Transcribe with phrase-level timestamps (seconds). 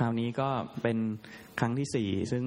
[0.00, 0.48] คราวนี้ก็
[0.82, 0.98] เป็น
[1.60, 2.44] ครั้งที่สี่ซึ่ง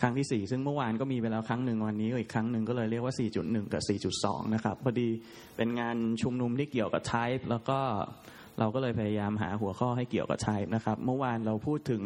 [0.00, 3.82] ครั้งที่สี่ซึ่งเมื่อวานก็มีไปแล้วครั้งหนึ่งวันนี้ก็อีกครั้งหนึ่งก็เลยเรียกว่า 4.1 กับ
[4.18, 5.08] 4.2 นะครับ พอดี
[5.56, 7.78] เป็นงานชุมนุมที่เกี่ยวกับ type แล้วก็
[8.58, 12.02] เราก็เลยพยายามหาหัวข้อให้เกี่ยวกับ type นะครับ เมื่อวานเราพูดถึง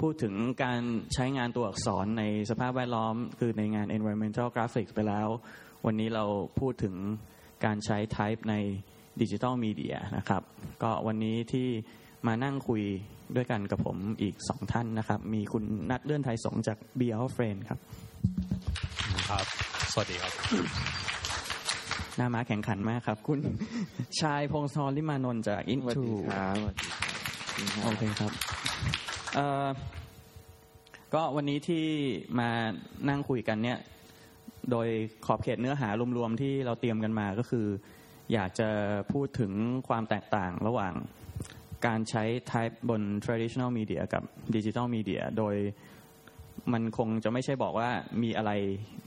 [0.00, 0.80] พูดถึงการ
[1.14, 5.28] ใช้งานตัวอักษรในสภาพแวดล้อม คือในงาน environmental graphics ไปแล้ว
[5.86, 6.24] วันนี้เรา
[6.60, 6.94] พูดถึง
[7.64, 8.54] การใช้ type ใน
[9.20, 10.42] ดิจิทัลมีเดียนะครับ
[10.82, 11.68] ก็วันนี้ที่
[12.26, 12.82] มานั่งคุย
[13.36, 17.78] ด้วยกันกับผมอีกสองท่านนะครับ มีคุณนัดเลื่อนไทยสงจาก b e l f r i e n d ครับ
[19.30, 19.46] ครับ
[19.92, 20.32] สวัสดีครับ
[22.16, 23.38] หน้าม้าแข่งขันมากครับ คุณ
[24.20, 28.32] ชายพงศธรลิมานนท์จากสวัส Into ดีครับสวัสดีครับโอเคครับ
[29.34, 29.68] เอ่อ
[31.14, 31.84] ก็วันนี้ที่
[32.38, 32.50] มา
[33.08, 33.78] นั่งคุยกันเนี่ย
[34.70, 34.88] โดย
[35.26, 37.66] ขอบเขตเนื้อหารวมๆที่เราเตรียมกันมาก็คือ
[38.32, 38.68] อยากจะ
[39.12, 39.52] พูดถึง
[39.88, 40.94] ความแตกต่างระหว่าง
[41.86, 44.22] การใช้ type บน traditional media กับ
[44.54, 45.56] digital media โดย
[46.72, 47.90] มันคงจะไม่ใช่บอกว่า
[48.22, 48.52] มีอะไร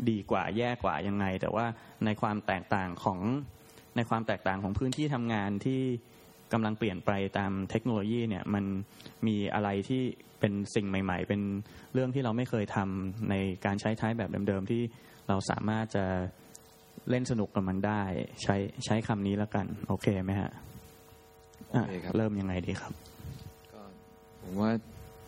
[0.09, 1.66] ดีกว่าแย่กว่ายังไง แต่ว่า
[2.05, 3.20] ในความแตกต่างของ
[3.95, 5.81] ในความแตกต่างของพื้นที่ทำงานที่
[6.53, 8.66] กำลังเปลี่ยนไปตามเทคโนโลยีเนี่ยมัน
[9.28, 10.02] มีอะไรที่
[10.39, 11.42] เป็นสิ่งใหม่ ๆ เป็น
[11.94, 14.81] เรื่องที่เราไม่เคยทำในการใช้ท้ายแบบเดิมๆที่
[15.28, 16.05] เราสามารถจะ
[17.09, 18.02] เล่นสนุกกับมันได้
[18.44, 18.55] ใช้
[18.86, 20.52] ใช้คำนี้แล้วกัน โอเคไหมฮะ
[21.73, 22.94] อะโอเคครับเริ่มยังไงดีครับ
[23.72, 23.82] ก็
[24.42, 24.72] ผมว่า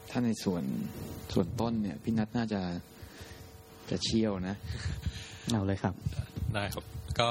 [0.10, 0.64] ถ้าในส่วน
[1.34, 2.62] ส่วนต้นเนี่ย พี่นัทน่าจะ
[3.90, 4.56] จะเชี่ยวนะ
[5.52, 5.94] เอาเลยครับ
[6.54, 6.86] ได้ครับ
[7.20, 7.30] ก็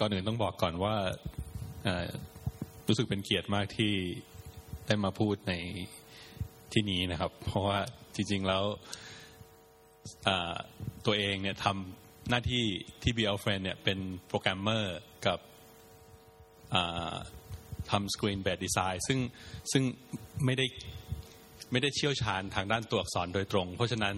[0.00, 0.94] ก่อนอื่นต้องบอกก่อนว่า
[1.84, 2.06] เอ่อ
[2.88, 3.92] รู้สึกเป็นเกียรติมากที่
[4.86, 5.54] ได้มาพูดใน
[6.72, 7.78] ที่นี้นะครับ เพราะว่า
[8.14, 8.64] จริง ๆ แล้ว
[10.26, 10.54] อ่า
[11.06, 12.64] ตัวเองเนี่ยทำหน้าที่
[13.02, 15.38] ที่ b l Friend เนี่ยเป็นโปรแกรมเมอร์กับ
[16.74, 17.14] อ่า
[17.90, 19.18] ทำสกรีนแบบดีไซน์ซึ่ง
[19.72, 19.82] ซึ่ง
[20.44, 20.66] ไม่ได้
[21.72, 24.16] ไม่ได้เชี่ยวชาญทางด้านตัวอักษรโดยตรง เพราะฉะนั้น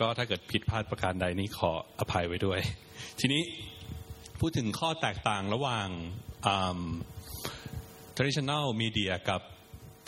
[0.00, 2.60] ก็ถ้าเกิดผิดพลาดประการใดนี้ขออภัยไว้ด้วย
[3.20, 3.42] ทีนี้
[4.40, 5.88] พูดถึงข้อแตกต่างระหว่าง
[8.16, 9.40] traditional media กับ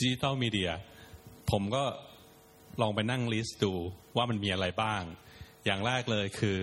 [0.01, 0.71] digital media
[1.51, 1.85] ผมก็
[2.81, 3.73] ลองไปนั่งลิสต์ดู
[4.17, 5.03] ว่ามันมีอะไรบ้าง
[5.65, 6.59] อย่างแรกเลยคือ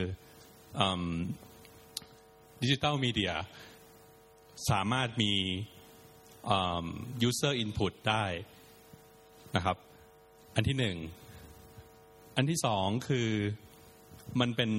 [2.62, 3.34] ดิจิ t a ลมีเดีย
[4.72, 5.34] สามารถมี
[7.28, 8.26] user input ได้
[9.56, 9.78] นะครับ
[10.56, 10.98] อันที่หนึ่ง
[12.36, 13.30] อันที่สองคือ
[14.40, 14.72] มันเป็น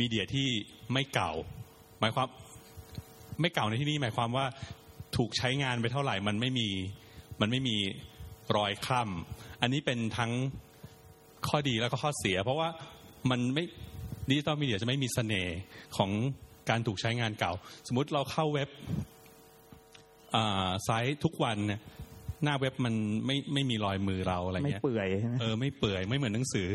[0.00, 0.48] มีเดียที่
[0.92, 1.32] ไม่เก่า
[2.00, 2.28] หมายความ
[3.40, 4.46] ไม่เก่าในที่นี้หมายความว่า
[5.16, 6.68] ถูกใช้งานไปเท่าไหร่มันไม่มี
[7.40, 7.76] มันไม่มี
[8.56, 10.32] รอยคล้ำอันนี้เป็นทั้ง
[11.48, 12.68] ข้อดีแล้วก็ข้อเสีย เพราะว่า
[13.30, 13.64] มันไม่
[14.28, 15.58] ดิจิตอลมีเดียจะไม่มีเสน่ห์
[15.96, 16.10] ของ
[16.70, 17.52] การถูกใช้งานเก่า
[17.88, 18.68] สมมุติเราเข้าเว็บ
[20.84, 21.80] ไซต์ทุกวันเนี่ย
[22.44, 22.94] หน้าเว็บมัน
[23.26, 26.68] ไม่ไม่มีรอยมือเราอะไรไม่เงี้ยเปื่อยใช่ไหมเออไม่เปื่อยไม่เหมือนหนังสือ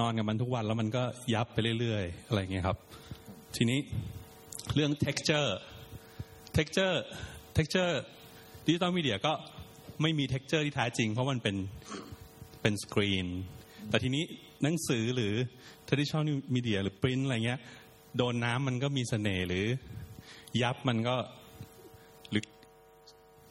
[0.00, 1.02] นอนกับมันทุกวันแล้วมันก็
[1.34, 2.76] ยับไปเรื่อยๆ อะไรเงี้ยครับ
[3.56, 3.78] ทีนี้
[4.74, 5.50] เรื่อง texture
[6.56, 6.96] texture
[7.56, 7.94] texture
[8.66, 9.32] ดิจิตอลมีเดียก็
[10.02, 11.56] ไม่มี texture ที่แท้จริง เพราะมันเป็น
[12.62, 13.26] เป็นสกรีน
[13.90, 14.24] แต่ทีนี้
[14.62, 15.34] หนังสือหรือ
[15.88, 17.60] traditional media หรือ print อะไรเงี้ย
[18.16, 19.66] โดนน้ำมันก็มีเสน่ห์หรือ
[20.62, 21.37] ยับมันก็หรือ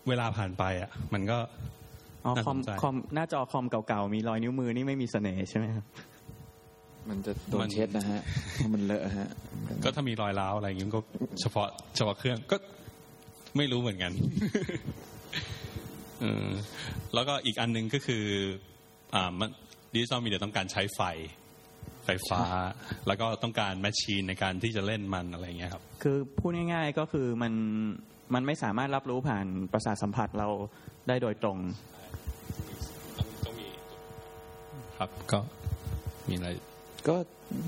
[0.09, 1.37] เวลาผ่านไปอะ มันก็
[2.25, 5.85] อ๋อน่าคอมสนใจคอมหน้าจอคอมเก่าๆมีรอยนิ้วมือนี่ไม่มีเสน่ห์ใช่ไหมครับ
[7.09, 8.21] มันจะโดมันนเช็ดนะฮะ
[8.55, 9.29] เพราะมันเลอะฮะ
[9.83, 11.01] ก็ถ้ามีรอยร้าวอะไรอย่างงี้มันก็
[11.41, 12.57] เฉพาะเฉพาะเครื่องก็
[13.57, 14.11] ไม่รู้เหมือนกัน
[16.21, 16.47] เออ
[17.13, 18.23] แล้วก็อีกอันหนึ่งก็คือ
[19.15, 19.49] อ่ามัน
[19.93, 21.01] ดิจิตอลมีเดียต้องการใช้ไฟ
[22.05, 22.41] ไฟฟ้า
[23.07, 27.53] แล้วก็ต้องการแมชชีนในการที่จะเล่นมันอะไรอย่างเงี้ยครับ คือพูดง่ายๆก็คือมัน
[28.33, 30.47] มันไม่สามารถรับรู้ผ่านประสาทสัมผัสเรา
[31.07, 31.57] ได้โดยตรง
[33.45, 33.67] ต้องมี
[34.97, 35.39] ครับก็
[36.27, 36.49] มีอะไร
[37.07, 37.15] ก็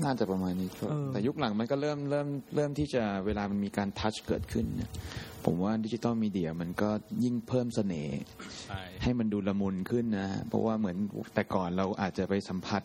[0.04, 4.90] น่าจะประมาณนี้ครับเออแต่ยุคหลังมันก็เริ่มเริ่มเริ่มที่จะเวลามันมีการทัชเกิดขึ้นเนี่ย
[5.44, 6.90] ผมว่าดิจิตอลมีเดียมันก็
[7.24, 8.18] ยิ่งเพิ่มเสน่ห์
[8.66, 10.96] ใช่ให้มันดูละมุนขึ้นนะฮะเพราะว่าเหมือน
[11.34, 12.82] แต่ก่อนเราอาจจะไปสัมผัส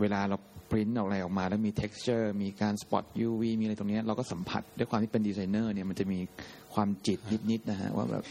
[0.00, 0.36] เวลาเรา
[0.70, 6.18] ปริ้นออกอะไรออกมา แล้วมี texture มีการ spot UV มีอะไรตรงเนี้ยเราก็สัมผัสด้วยความที่เป็นดีไซเนอร์เนี่ยมันจะมี
[6.74, 7.18] ความจิต
[7.50, 8.22] นิดๆนะฮะว่าแบบ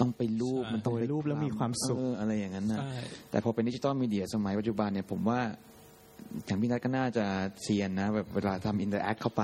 [0.00, 3.00] ต้องไปลูบมันต้องโดนลูบแล้วมีความสุขเอออะไรอย่างนั้นนะใช่
[3.30, 5.40] แต่พอเป็น digital media สมัยปัจจุบันเนี่ยผมว่า
[6.46, 7.24] อย่างพี่นัทก็น่าจะ
[7.62, 9.42] เซียนนะแบบเวลาทำ interact เข้าไป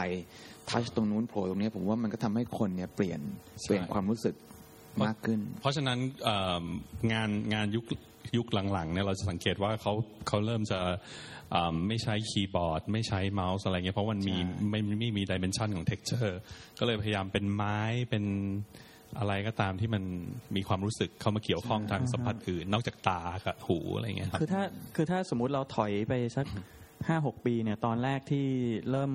[0.69, 3.20] touch ตรงนู้นโผล่ตรงเนี้ยผมว่ามันก็ทำให้คนเนี่ยเปลี่ยน
[3.64, 4.34] เปลี่ยนความรู้สึก
[5.04, 6.64] มากขึ้น เพราะฉะนั้นเอ่อ
[7.12, 7.84] งานงานยุค
[8.37, 9.93] ยุคหลังๆเนี่ยเราจะสังเกตว่าเขา
[10.28, 10.94] เขาเริ่มจะอ่า
[11.88, 16.32] ไม่ใช้คีย์บอร์ด ไม่ใช้เมาส์อะไรเงี้ยเพราะมันมีใช่ไม่ไม่ไม่มี dimension ของ texture
[16.78, 17.78] ก็เลยพยายามเป็นไม้
[18.10, 18.25] เป็น
[19.19, 20.02] อะไรก็ตามที่มัน
[20.56, 24.62] มีความรู้สึกเข้ามาเกี่ยวข้องทางสัมผัสอื่น นอกจากตากับหูอะไรเงี้ยครับคือถ้า
[24.94, 26.46] คือถ้าสมมุติเราถอยไปสัก
[27.08, 28.46] ห้าหกปีเนี่ยตอนแรกที่
[28.90, 29.10] เริ่ม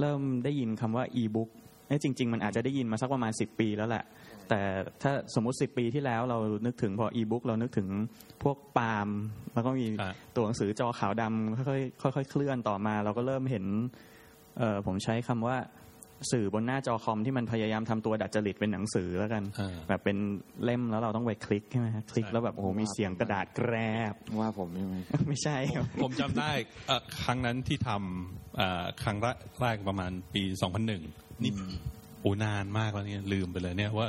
[0.00, 1.48] เริ่มได้ยินคำว่าอีบุ๊ก
[1.86, 4.04] เอ้ยจริง ๆ มันอาจจะได้ยินมาสักประมาณสิบปีแล้วแหละ
[4.50, 4.62] แต่
[5.02, 7.88] ถ้าสมมติสิบปีที่แล้วเรานึกถึงพออีบุ๊กเรานึกถึง
[8.42, 9.08] พวกปาล์ม
[9.54, 13.64] แล้วก็มีครับตัวหนังสือจอขาวดำค่อยๆค่อยๆเคลื่อนต่อมา เราก็เริ่มเห็น
[14.58, 15.56] เออผมใช้คำว่า
[16.32, 20.16] สื่อบนหน้าจอคอมที่มันพยายามทำตัวดัดจริตเป็นหนังสือแล้วกันอ่าแบบเป็น
[20.64, 23.74] เล่มแล้วเราต้องไปคลิกใช่ไหมฮะคลิกใช่แล้วแบบโอ้โหมีเสียงกระดาษแกร
[24.12, 24.96] บว่าผมใช่ไหม
[25.28, 26.52] ไม่ใช่ครับผมจำได้
[26.86, 29.18] เอ่อครั้งนั้นที่ทำเอ่อครั้ง
[29.60, 30.42] แรกประมาณปี
[30.92, 31.52] 2001 นี่
[32.20, 34.08] โอ้นานมากแล้วเนี่ยลืมไปเลยเนี่ยว่า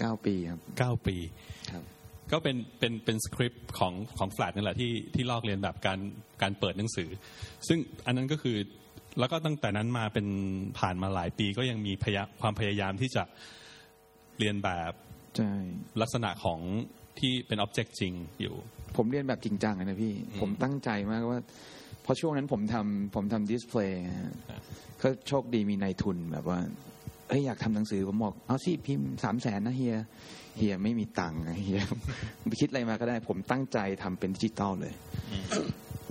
[0.00, 1.16] เก้าปีครับ9ปี
[1.70, 1.84] ครับ
[2.32, 5.98] ก็เป็นเป็นเป็นสคริปต์ของของแฟลตนี่แหละที่ที่ลอกเรียนแบบการ
[6.42, 7.08] การเปิดหนังสือ
[7.68, 8.56] ซึ่งอันนั้นก็คือ
[9.18, 10.26] แล้วก็ตั้งแต่นั้นมาเป็น
[10.78, 13.22] ผ่านมาหลายปีก็ยังมีพยาความพยายามที่จะ
[14.38, 14.92] เรียนแบบ
[15.36, 15.52] ใช่
[16.00, 16.60] ลักษณะของ
[17.18, 18.54] ที่เป็นอ็อบเจกต์จริงอยู่
[18.96, 21.40] ผมเรียนแบบจริงจังเลยนะพี่อืมผมตั้งใจมากว่า
[22.02, 24.02] เพราะช่วงนั้นผมทำผมทำดิสเพลย์
[25.02, 26.58] ก็โชคดีมีนายทุนแบบว่า
[27.30, 29.96] เอ้ยอยากทำหนังสือผมบอกเอาสิพิมพ์สามแสนนะเฮีย
[30.58, 31.82] เฮียไม่มีตังค์อะเฮีย
[32.48, 34.94] ไปคิดอะไรมาก็ได้ ผมตั้งใจทำเป็นดิจิตอลเลย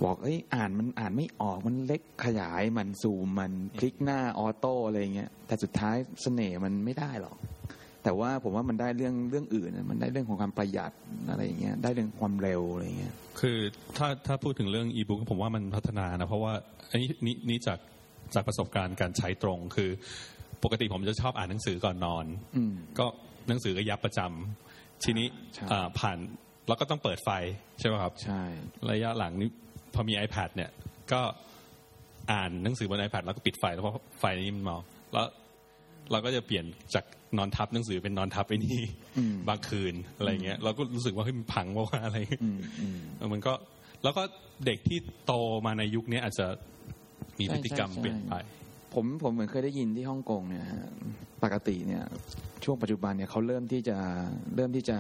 [0.04, 7.38] บอกเอ้ยอ่านมันอ่านไม่ออกมันเล็กขยายมันซูมมันคลิกหน้าออโต้อะไรเงี้ยแต่สุดท้ายเสน่ห์มันไม่ได้หรอก
[8.04, 10.92] แต่ว่าผมว่ามันได้เรื่องเรื่องอื่นนะมันได้เรื่องของความประหยัด
[11.30, 13.58] อะไรอย่างเงี้ยได้เรื่องความเร็วอะไรเงี้ยคือ
[13.98, 16.54] ถ้าถ้าพูดถึงเรื่องอีบุ๊กผมว่ามันพัฒนานะเพราะว่า
[16.92, 17.80] อันนี้นี่นี่จาก
[18.34, 19.90] จากประสบการณ์การใช้ตรงคือ
[20.64, 22.26] ปกติผมจะชอบอ่านหนังสือก่อนนอน
[22.56, 23.06] อืมก็
[23.48, 26.18] หนังสือก็ยับประจำทีนี้ใช่อ่าผ่าน
[26.68, 27.30] แล้วก็ต้องเปิดไฟ
[27.80, 28.42] ใช่ไหมครับ ใช่
[28.92, 29.50] ระยะหลังนี้
[29.94, 30.70] พอมี iPad เนี่ย
[31.12, 31.22] ก็
[32.32, 34.82] อ่านหนังสือบน iPad แล้วก็ปิดไฟแล้วเพราะไฟนี้มันมอง
[35.14, 35.28] แล้ว
[36.12, 36.66] เราก็จะเปลี่ยน
[36.96, 37.06] จาก
[37.38, 38.82] นอนทับหนังสือเป็นนอนทับไอ้นี่
[39.18, 43.54] อืมบางคืนอะไรเงี้ยเราก็รู้สึกว่าเฮ้ยมันพังว่าว่าอะไรอืมอืมเออมันก็
[44.04, 44.24] แล้วก็
[44.66, 45.34] เด็กที่โต
[45.66, 46.48] มาในยุคนี้อาจจะ
[47.40, 48.34] มีใช่พฤติกรรมใช่เปลี่ยนไป
[48.94, 50.86] ผมผมเหมือนเคยได้ยินที่ฮ่องกงเนี่ยฮะ
[51.44, 52.04] ปกติเนี่ย
[52.64, 53.98] ช่วงปัจจุบันเนี่ยเขาเริ่มที่จะ
[54.56, 54.98] เริ่มที่จะ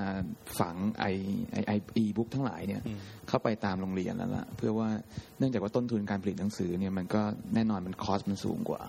[0.59, 1.05] ฝังไอ
[1.51, 4.89] ไอไออีบุ๊กทั้งหลายเนี่ยอืมเข้าไปตามโรงเรียนแล้วล่ะ เพื่อว่า
[5.37, 7.21] เนื่องจากว่าต้นทุนการผลิตหนังสือเนี่ยมันก็
[7.55, 8.81] แน่นอนมัน cost มันสูงกว่า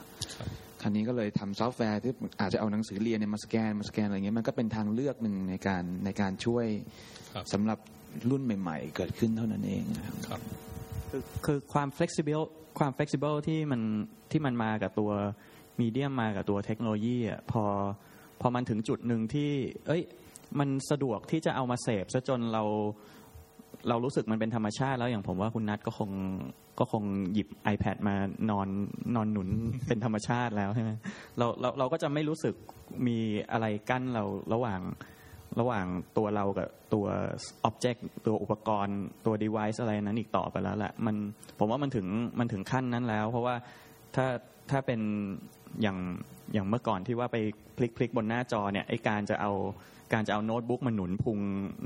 [0.83, 6.67] คราวนี้ก็เลยทำซอฟต์แวร์ที่อาจจะเอาหนังสือเรียนเนี่ยมาสแกนมาสแกนอะไรเงี้ยมันก็เป็นทางเลือกหนึ่งในการในการช่วย
[7.35, 7.79] ครับสำหรับ
[8.31, 10.41] รุ่นใหม่ ๆ เกิดขึ้นเท่านั้นเองนะครับครับ
[11.11, 12.45] คือคือความ flexible
[12.81, 13.83] ความ flexible ที่มัน
[14.31, 15.11] ที่มันมากับตัว
[15.81, 17.65] มีเดียมมากับตัวเทคโนโลยีอะพอ
[18.41, 19.51] พอมันถึงจุดหนึ่งที่
[19.87, 20.03] เอ้ย
[20.59, 22.63] มันสะดวกที่จะเอามาเสพซะจนเรา
[23.89, 26.11] เรารู้สึกมันเป็นธรรมชาติแล้วอย่างผมว่าคุณนัทก็คง
[26.79, 28.15] ก็คงหยิบ iPad มา
[28.51, 28.69] นอน
[29.17, 29.49] นอนหนุน
[29.87, 30.91] เป็นธรรมชาติแล้วใช่ไหม
[31.39, 32.55] เราเราเราก็จะไม่รู้สึก
[33.07, 33.19] มี
[33.53, 34.81] อะไรกั้นเราระหว่าง
[35.61, 35.87] ระหว่าง
[36.17, 37.07] ตัวเรากับตัว
[37.69, 41.17] object ตัวอุปกรณ์ตัว device อะไรนั้นอีกต่อไปแล้วแหละมัน
[41.59, 42.07] ผมว่ามันถึง
[42.39, 43.55] มันถึงขั้นนั้นแล้ว เพราะว่า
[44.17, 44.27] ถ้า
[44.71, 45.01] ถ้าเป็น
[45.83, 45.99] อย่าง
[46.53, 47.37] อย่างเมื่อก่อนที่ว่าไป
[47.77, 49.53] พลิกพลิกบนหน้าจอเนี่ยไอการจะเอา
[50.13, 51.39] การจะเอาโน้ตบุ๊กมาหนุนพุง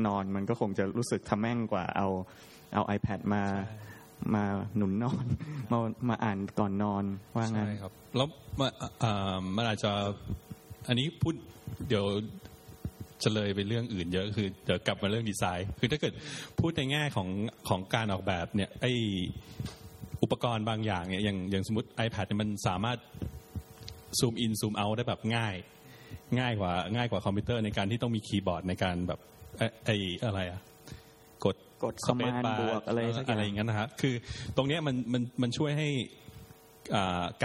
[0.07, 2.09] นอน มันก็คงจะรู้สึกทำแม่งกว่าเอา
[2.75, 3.43] เอา iPad มา
[4.35, 4.45] มา
[4.77, 5.25] หนุนนอน
[5.73, 5.79] มา
[6.09, 8.29] มาอ่านก่อนนอนว่างั้นใช่ครับแล้ว
[8.59, 8.71] มัน
[9.03, 9.93] อ่ามันอาจจะ
[10.89, 11.35] อันนี้พูด
[11.89, 12.07] เดี๋ยว
[13.23, 16.13] จะเลยไปเรื่องอื่นเยอะคือเดี๋ยวกลับมาเรื่องดีไซน์ คือถ้าเกิด
[16.59, 17.29] พูดในแง่ของ
[17.69, 18.87] ของการออกแบบเนี่ยไอ
[20.23, 22.99] อุปกรณ์บางอย่างเนี่ยอย่างอย่างสมมติ iPad เนี่ยมันสามารถ
[24.19, 25.55] ซูมอินซูมเอาได้แบบง่าย
[26.39, 29.21] ง่ายกว่าง่ายกว่าคอมพิวเตอร์ในการที่ต้องมีคีย์บอร์ดในการแบบ
[29.59, 29.91] ไอ้ไอ
[30.27, 30.61] อะไรอะ
[31.45, 34.15] กดกด command space bar บวกอะไรสักอย่างอะไรอย่างนั้นนะฮะคือ
[34.57, 36.24] ตรงเนี้ยมันมันมันช่วยให้อ่า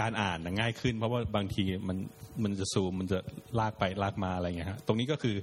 [0.00, 1.98] การอ่านง่ายขึ้น เพราะว่าบางทีมัน
[2.42, 3.18] มันจะซูมมันจะ
[3.58, 5.36] ลากไปลากมาอะไรอย่างเงี้ยฮะตรงนี้ก็คือ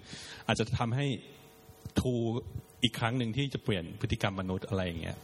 [0.47, 1.05] อาจจะทำให้
[1.99, 2.13] ทู
[2.83, 5.17] อีกครั้งหนึ่งที่จะเปลี่ยนพฤติกรรมมนุษย์อะไรอย่างเงี้ย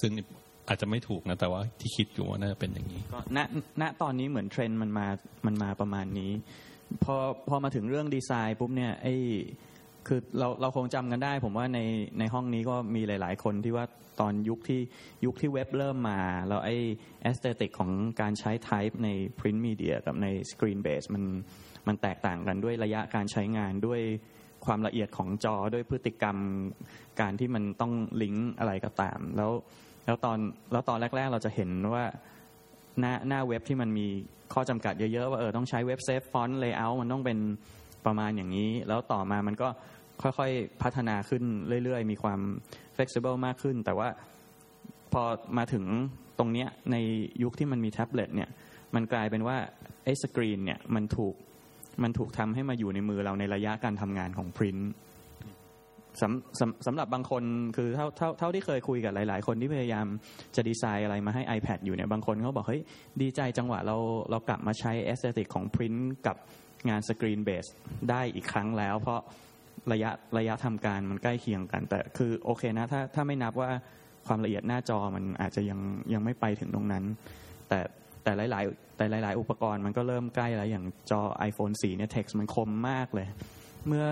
[0.00, 0.12] ซึ่ง
[0.68, 3.38] อาจจะไม่ถูกนะ แต่ว่าที่คิดอยู่ว่าน่าจะเป็นอย่างนี้ก็ณ
[3.80, 5.06] ณตอนนี้เหมือนเทรนด์มันมา
[5.46, 6.32] มันมาประมาณนี้
[7.04, 7.16] พอ
[7.48, 9.06] พอมาถึงเรื่องดีไซน์ปุ๊บเนี่ยไอ
[10.06, 11.80] คือเราเราคงจำกันได้ ผมว่าใน
[12.18, 13.86] ในห้องนี้ก็มีหลาย ๆ คนที่ว่า
[14.20, 14.80] ตอนยุคที่
[15.24, 16.76] ยุคที่เว็บเริ่มมา แล้วไอ้
[17.22, 17.90] aesthetic ของ
[18.20, 21.24] การใช้ type ใน print media กับใน screen base มัน
[21.86, 24.00] มันแตกต่างกันด้วยระยะการใช้งานด้วย
[24.66, 26.36] ความละเอียดของจอด้วยพฤติกรรม
[27.20, 27.92] การที่มันต้อง
[28.22, 29.50] ลิงก์อะไรก็ตาม แล้ว
[30.06, 30.38] แล้วตอน
[30.72, 32.04] แล้วตอนแรก ๆ เราจะเห็นว่า
[33.00, 34.06] หน้าหน้าเว็บที่มันมี
[34.52, 37.38] ข้อจำกัดเยอะ ๆ ว่าเออต้องใช้ web safe font layer มันต้องเป็น
[38.06, 39.68] ประมาณอย่างนี้ แล้วต่อมามันก็
[40.22, 41.42] ค่อยๆพัฒนาขึ้น
[41.84, 42.40] เรื่อยๆ มีความ
[42.96, 44.08] flexible มากขึ้น แต่ว่า
[45.12, 45.22] พอ
[45.58, 45.84] มาถึง
[46.38, 46.96] ตรงเนี้ยใน
[47.42, 48.50] ยุคที่มันมีแท็บเล็ตเนี่ย
[48.94, 49.56] มันกลายเป็นว่า
[50.04, 51.34] ไอ้สกรีนเนี่ยมันถูก
[52.02, 54.90] มันถูกทำให้มาอยู่ในมือเราในระยะการทำงานของพรินท์
[56.20, 57.44] สำสำสำหรับบางคน
[57.76, 60.06] คือเท่าเท่าเท่าที่เคยคุยกับหลาย ๆ คนที่พยายาม
[60.56, 62.82] จะดีไซน์อะไรมาให้ iPad อยู่เนี่ยบางคนเขาบอกเฮ้ย
[63.22, 63.96] ดีใจจังว่ะเรา
[64.30, 66.36] เรากลับมาใช้ aesthetic ของพรินท์กับ
[66.88, 67.66] งานสกรีนเบส
[68.10, 69.20] ได้อีกครั้งแล้ว เพราะ
[69.92, 73.70] ระยะระยะทำการมันใกล้เคียงกัน แต่คือโอเคนะถ้าถ้าไม่นับว่า
[74.26, 75.80] ความละเอียดหน้าจอมันอาจจะยัง
[76.12, 77.04] ยังไม่ไปถึงตรงนั้น
[77.68, 77.78] แต่
[78.22, 83.26] แต่หลายๆ แต่หลาย ๆ อุปกรณ์มันก็เริ่มใกล้แล้ว อย่างจอ iPhone 4เนี่ย text มันคมมากเลย
[83.86, 84.06] เมื่อ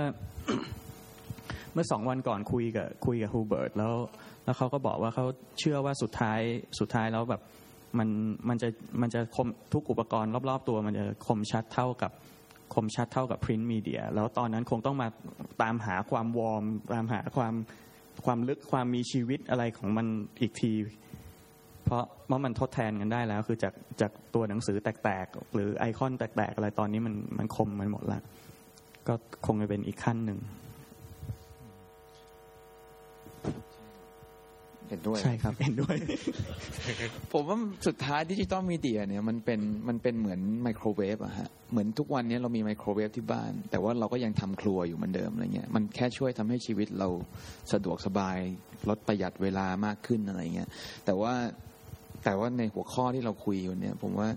[1.72, 3.94] เมื่อสองวันก่อนคุยกับคุยกับฮูเบิร์ตแล้ว
[4.44, 5.24] แล้วเขาก็บอกว่าเขา
[5.58, 6.40] เชื่อว่าสุดท้าย
[6.80, 7.42] สุดท้ายแล้วแบบ
[7.98, 8.08] มัน
[8.48, 8.68] มันจะ
[9.00, 12.12] มันจะคมทุกอุปกรณ์รอบ ๆ ตัวมันจะคมชัดเท่ากับ
[12.74, 15.08] คมชัดเท่ากับพรินต์มีเดียแล้วตอนนั้นคงต้องมา
[15.62, 17.54] ตามหาความวอร์มตามหาความ
[18.24, 20.06] ความลึกความมีชีวิตอะไรของมัน
[20.40, 20.72] อีกที
[21.84, 28.20] เพราะเมื่อมันทดแทนกันได้แล้ว คือจากจากตัวหนังสือแตกๆ หรือไอคอนแตกๆ อะไรตอนนี้มันมันคมมันหมดละ
[29.08, 29.14] ก็
[29.46, 30.38] คงจะเป็นอีกขั้นหนึ่ง
[34.90, 35.96] เห็นด้วยใช่ครับเห็นด้วย
[37.32, 47.08] ผมว่าสุดท้าย digital media เนี่ยมันเป็นมันเป็นเหมือนไมโครเวฟอะฮะเหมือนทุกวันนี้เรามีไมโครเวฟที่บ้าน แต่ว่าเราก็ยังทำครัวอยู่เหมือนเดิมอะไรเงี้ยมันแค่ช่วยทำให้ชีวิตเรา
[47.72, 48.38] สะดวกสบาย
[48.88, 50.68] ลดประหยัดเวลามากขึ้นอะไรเงี้ย
[51.04, 51.32] แต่ว่า
[52.24, 54.28] แต่ว่าในหัวข้อที่เราคุยอยู่เนี่ย ผมว่า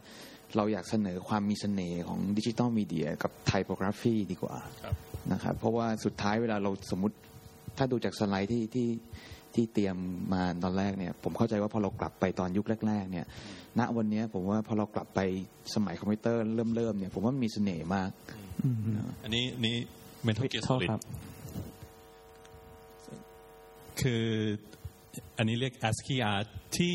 [0.57, 4.95] เราอยากเสนอความมีเสน่ห์ของ digital media กับ typography ดีกว่าครับ
[5.31, 7.17] นะครับเพราะว่าสุดท้ายเวลาเราสมมติ
[7.77, 8.87] ถ้าดูจากสไลด์ที่ที่
[9.55, 9.97] ที่เตรียม
[10.33, 13.25] มาตอนแรกเนี่ยผมเข้าใจว่าพอเรากลับไปตอนยุคแรก ๆ เนี่ย
[13.79, 15.19] ณวันเนี้ยผมว่าพอเรากลับไป
[15.75, 18.11] สมัยคอมพิวเตอร์เริ่มเริ่มๆเนี่ย ผมว่ามันมีเสน่ห์มาก
[18.63, 18.77] อืม
[19.23, 19.75] อันนี้นี่
[20.25, 21.01] mental gear โทษ solid ครับ
[24.01, 24.25] คือ
[25.37, 26.93] อันนี้เรียก ASCII art ที่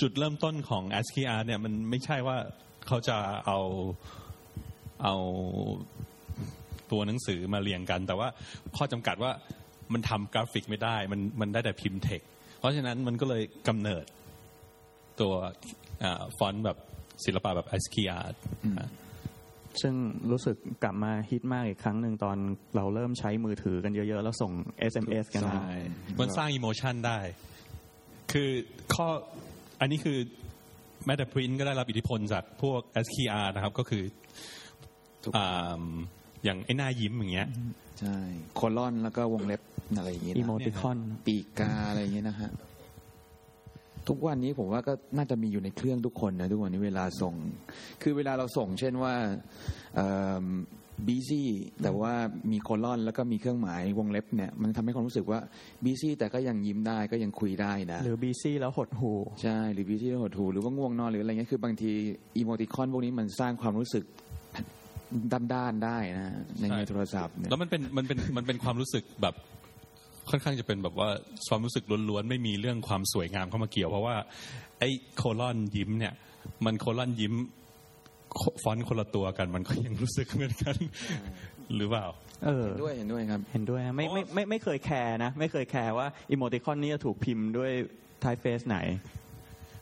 [0.00, 2.36] จุดเริ่มต้นของ ASCII art เนี่ยมันไม่ใช่ว่า
[2.86, 3.16] เขาจะ
[3.46, 3.60] เอา
[5.02, 5.14] เอา
[6.90, 8.28] ตัวหนังสือมาเรียงกัน แต่ว่า
[8.76, 9.32] ข้อจำกัดว่า
[9.92, 12.20] มันทำกราฟิกไม่ได้ มันมันได้แต่พิมพ์เทค
[12.58, 14.04] เพราะฉะนั้นมันก็เลยกำเนิด
[15.20, 15.32] ตัว
[16.02, 16.78] อาฟอนต์แบบ
[17.24, 18.36] ศิลปะแบบ ASCII art
[19.82, 19.94] ซึ่ง
[20.30, 22.36] รู้สึกกลับมาฮิตมากอีกครั้งหนึ่งตอน
[22.76, 24.52] เราเริ่มใช้มือถือกันเยอะ ๆ แล้วส่ง
[24.92, 25.74] SMS กันมาใช่
[26.20, 27.18] มันสร้าง emotion ได้
[28.32, 28.50] คือ
[28.94, 29.06] ข้อ
[29.80, 30.18] อันนี้คือ
[31.06, 34.02] แม้แต่พรินก็ได้รับอิทธิพลจากพวก SKR นะครับ ก็คือ
[35.22, 35.82] ถูกอ่า
[36.44, 37.48] อย่างไอ้หน้ายิ้มอย่างเงี้ย
[38.00, 38.16] ใช่
[38.54, 39.60] colon แล้วก็วงเล็บ
[39.96, 42.50] อะไรอย่างงี้ emoticon ปีกกาอะไรอย่างเงี้ยนะฮะ
[44.08, 47.34] ทุกวันนี้ผมว่าก็น่าจะมีอยู่ในเครื่องทุกคนนะทุกวันนี้เวลาส่ง
[48.02, 49.14] คือเวลาเราส่ง เช่นว่า
[51.06, 51.48] busy
[51.82, 52.12] แต่ว่า
[52.52, 55.40] มี colon แล้วก็มีเครื่องหมายวงเล็บเนี่ย มันทำให้ความรู้สึกว่า
[55.84, 59.12] busy แต่ก็ยังยิ้มได้ก็ยังคุยได้นะหรือ busy แล้วหดหู่
[59.42, 61.90] ใช่หรือ busy หดหู่หรือว่าง่วงนอนหรืออะไรเงี้ยคือบางที
[62.36, 64.04] emoticon พวกนี้มันสร้างความรู้สึก
[65.54, 69.34] ด้านๆได้นะในในโทรศัพท์เนี่ยแล้วมันเป็นมันเป็นมันเป็นความรู้สึกแบบ
[70.30, 71.08] ค่อนข้างจะเป็นแบบว่า
[71.48, 74.16] ความรู้สึกล้วนๆไม่มีเรื่องความสวยงามเข้ามาเกี่ยว เพราะว่า
[74.78, 76.14] ไอ้ colon ยิ้มเนี่ย
[76.64, 77.34] มัน colon ยิ้ม
[78.62, 80.76] ฟอนต์คนละตัวกันมันก็ยังรู้สึกเหมือนกัน
[81.76, 82.06] หรือเปล่า
[82.44, 87.70] เออเห็นด้วยเห็นด้วยครับ เห็นด้วยนะไม่ไม่ไม่ไม่เคยแคร์นะ ไม่เคยแคร์ว่า emoticon นี้จะถูกพิมพ์ด้วย
[88.20, 88.78] ไทเฟสไหน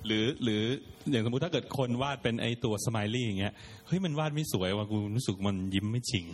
[0.07, 0.63] หรือหรือ
[1.11, 3.55] อย่างสมมติถ้าเกิดคนวาดเป็นไอตัวสไมลี่อย่างเงี้ย
[3.87, 6.25] เฮ้ยมันวาดไม่สวยว่ะกูรู้สึกมันยิ้มไม่จริง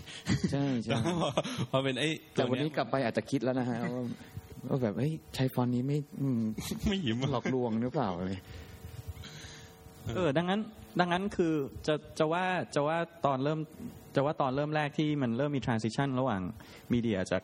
[0.52, 1.28] ใช่ใช่แล้วพอ
[1.70, 4.02] พอเป็นไอแต่วันนี้กลับไปอาจจะคิดแล้วนะฮะว่า
[4.68, 6.40] ว่าแบบเฮ้ยใช้ฟอนต์นี้ไม่อืม
[6.88, 8.40] ไม่ยิ้มหลอกลวงหรือเปล่าเลย
[10.16, 10.60] เออดังนั้น
[11.00, 11.52] ดังนั้นคือ
[11.86, 13.60] จะจะว่าจะว่าตอนเริ่ม
[14.14, 16.42] จะว่าตอนเริ่มแรกที่มันเริ่มมี transition ระหว่าง
[16.92, 17.42] มีเดียจาก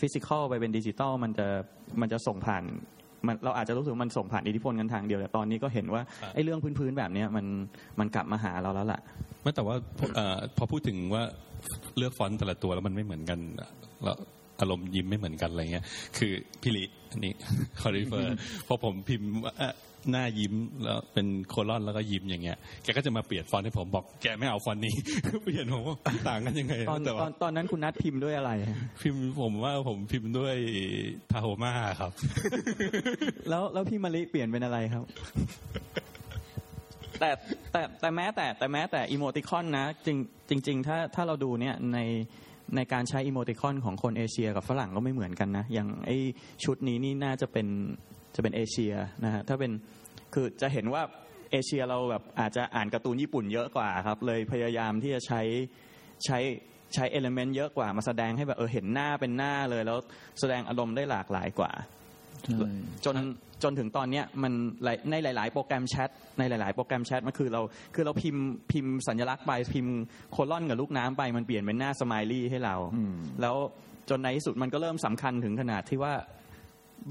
[0.00, 1.48] physical ไปเป็นดิจิตอลมันจะ
[2.00, 2.64] มันจะส่งผ่าน
[3.26, 6.02] มันเราอาจจะรู้สึกว่ามันส่งผ่านอิทธิพลกันทางเดียวแต่ตอนนี้ก็เห็นว่า
[6.34, 7.46] ไอ้เรื่องพื้นๆแบบเนี้ยมัน
[7.98, 9.00] มันกลับมาหาเราแล้วล่ะ
[9.42, 11.22] ไม่แต่ว่าพอเอ่อพอพูดถึงว่า
[11.96, 13.38] เลือกฟอนต์แต่ละตัวแล้วมันไม่เหมือนกัน
[14.04, 14.16] แล้ว
[14.60, 15.84] อารมณ์ยิ้มไม่เหมือนกันอะไรเงี้ย
[16.16, 17.32] คือพี่ลิอันนี้
[17.80, 19.72] คอริเฟอร์พอผมพิมพ์ว่าเอ่อ
[20.10, 24.94] หน้ายิ้มแล้วเป็น colon แล้วก็ยิ้มอย่างเงี้ยแกก็จะมาเปลี่ยนฟอนต์ให้ผมบอกแกไม่เอาฟอนต์นี้
[25.44, 25.96] เปลี่ยนผมว่า
[26.28, 28.50] ต่างกันยังไงตอนแต่ตอว่านตอนนั้นคุณนัดพิมพ์ด้วยอะไร
[29.02, 30.56] พิมพ์ผมว่าผมพิมพ์ด้วย
[31.30, 32.10] ทาโฮมาครับ
[33.48, 35.04] แล้วแล้วพี่มะลิเปลี่ยนเป็นอะไรครับ
[37.20, 37.30] แต่
[37.72, 41.98] แต่แต่แม้แต่แต่แม้แต่อีโมติคอนนะจริงจริง ๆ ถ้าถ้าเราดูเนี่ยใน
[42.76, 46.10] ในการใช้อีโมติคอนของคนเอเชียกับฝรั่งก็ไม่เหมือนกันนะ อย่างไอ
[46.64, 47.66] ชุดนี้นี่น่าจะเป็น
[48.34, 49.72] จะเป็นเอเชียนะฮะถ้าเป็น
[50.34, 51.02] คือจะเห็นว่า
[51.52, 55.42] เอเชียเราแบบอาจจะอ่านการ์ตูนญี่ปุ่นเยอะกว่าครับ เลยพยายามที่จะใช้
[56.24, 56.38] ใช้
[56.94, 59.98] ใช้เอลเมนต์เยอะกว่ามาแสดงให้แบบเออเห็นหน้าเป็นหน้าเลย แล้ว
[60.40, 61.72] แสดงอารมณ์ได้หลากหลายกว่า
[62.42, 62.68] ใช่
[63.04, 63.16] จน
[63.62, 64.52] จนถึงตอนเนี้ยมัน
[64.84, 67.62] หลายในหลาย ๆ โปรแกรมแชทในหลาย ๆ โปรแกรมแชทมันคือเรา
[67.94, 69.94] คือเราพิมพ์พิมพ์สัญลักษณ์ไปพิมพ์
[70.32, 73.56] โคลอนกับลูกน้ำไปมันเปลี่ยนเป็นหน้าสไมลี่ให้เราอืมแล้ว
[74.10, 76.12] จนในที่สุดมันก็เริ่มสำคัญถึงขนาดที่ว่า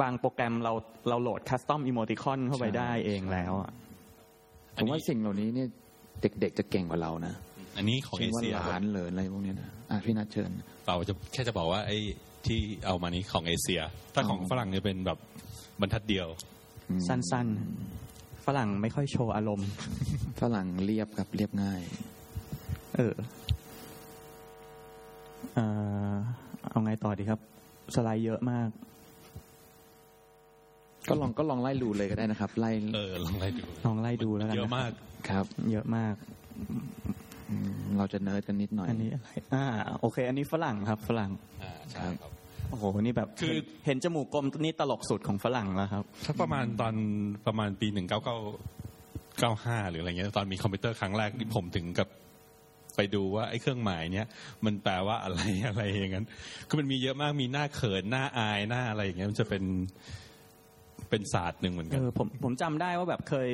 [0.02, 0.74] บางโปรแกรมเรา
[1.10, 3.72] เราโหลดคัสตอมอิโมติคอนเข้าไปได้เองแล้วอะ
[4.76, 5.68] ผมว่าสิ่งเหล่านี้เนี่ย
[6.22, 7.34] เด็กๆจะเก่งกว่าเรานะ
[7.78, 10.52] อันนี้ของเช่เอนว่าเชียล้านเลยอะไรพวกเนี้ยนะอะพี่นัทเชิญ
[10.88, 11.98] เราจะแค่จะบอกว่าไอ้
[12.46, 13.82] ที่เอามานี้ของเอเชีย
[14.14, 15.18] ถ้าของอ๋อฝรั่งเนี่ยเป็นแบบ
[15.82, 16.28] บรรทัดเดียว
[16.90, 19.70] อืมสั้นๆ ฝรั่งไม่ค่อยโชว์อารมณ์
[20.42, 21.82] ฝรั่งเรียบกับเรียบง่าย
[22.96, 23.16] เออ
[25.54, 25.66] เอ่
[26.12, 26.14] อ
[26.70, 27.40] เอาไงต่อดีครับ
[27.96, 28.70] สไลด์เยอะมาก
[31.10, 34.92] ก็ลองก็ลองไล่ดูเลยก็ได้นะครับ ไล่เออลองไล่ดูลองไล่ดูแล้วกันเยอะมาก
[35.30, 36.16] ครับ เยอะมาก
[37.50, 39.66] อืมเราจะเนิร์ดกันนิดหน่อยอันนี้อะไรอ่า
[40.02, 41.32] โอเค อันนี้ฝรั่งครับ ฝรั่ง
[41.64, 42.32] อ่าใช่ครับ
[42.70, 46.96] โอ้โห นี่แบบคือเห็นเห็นจมูกกลมนี่ตลกสุดของฝรั่งแล้วครับสักประมาณตอน
[47.48, 48.38] ประมาณปีหนึ่งเก้าเก้า
[49.40, 52.10] เก้าห้าหรืออะไรเงี้ยตอนมีคอมพิวเตอร์ครั้งแรกที่ผมถึงกับ
[52.96, 54.28] ไปดูว่าไอ้เครื่องหมายเนี้ย
[54.66, 56.26] มันแปลว่าอะไรอะไรอย่างนั้น
[56.68, 59.64] คือมันมีเยอะมากมีหน้าเขินหน้าอายหน้าอะไรอย่างเงี้ยมันจะเป็น
[61.14, 63.50] เป็นศาสตร์หนึ่งเหมือนกัเอนอผมผมจำได้ว่าแบบเคย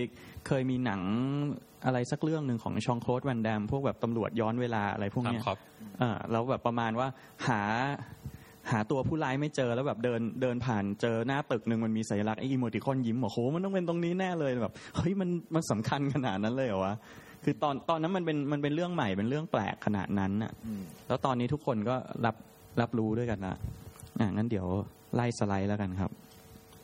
[0.48, 1.01] เคยมีหนัง
[1.86, 5.58] อะไรสักเรื่องหนึ่งของชองโคลดวันแดมพวกแบบตำรวจย้อนเวลาอะไรพวกตามเนี้ยครับ
[6.01, 7.08] อ่าแล้วแบบประมาณว่า
[7.48, 7.62] หา
[8.72, 16.96] หาตัวผู้ร้ายไม่เจอแล้วแบบเดินเดินผ่านเจอหน้าตึกหนึ่งมันมีสัญลักษณ์ไอ้อีโมติคอนยิ้มบอกโหมันต้องเป็นตรงนี้แน่เลยแบบเฮ้ยมันมันสำคัญขนาดนั้นเลยเหรอวะ
[17.44, 22.36] คือตอนตอนนั้นมันเป็นมันเป็นเรื่องใหม่เป็นเรื่องแปลกขนาดนั้นน่ะอืมแล้วตอนนี้ทุกคนก็รับ
[22.82, 23.56] รับรู้ด้วยกันละ
[24.20, 24.68] อ่างั้นเดี๋ยว
[25.16, 26.12] ไล่สไลด์แล้วกันครับ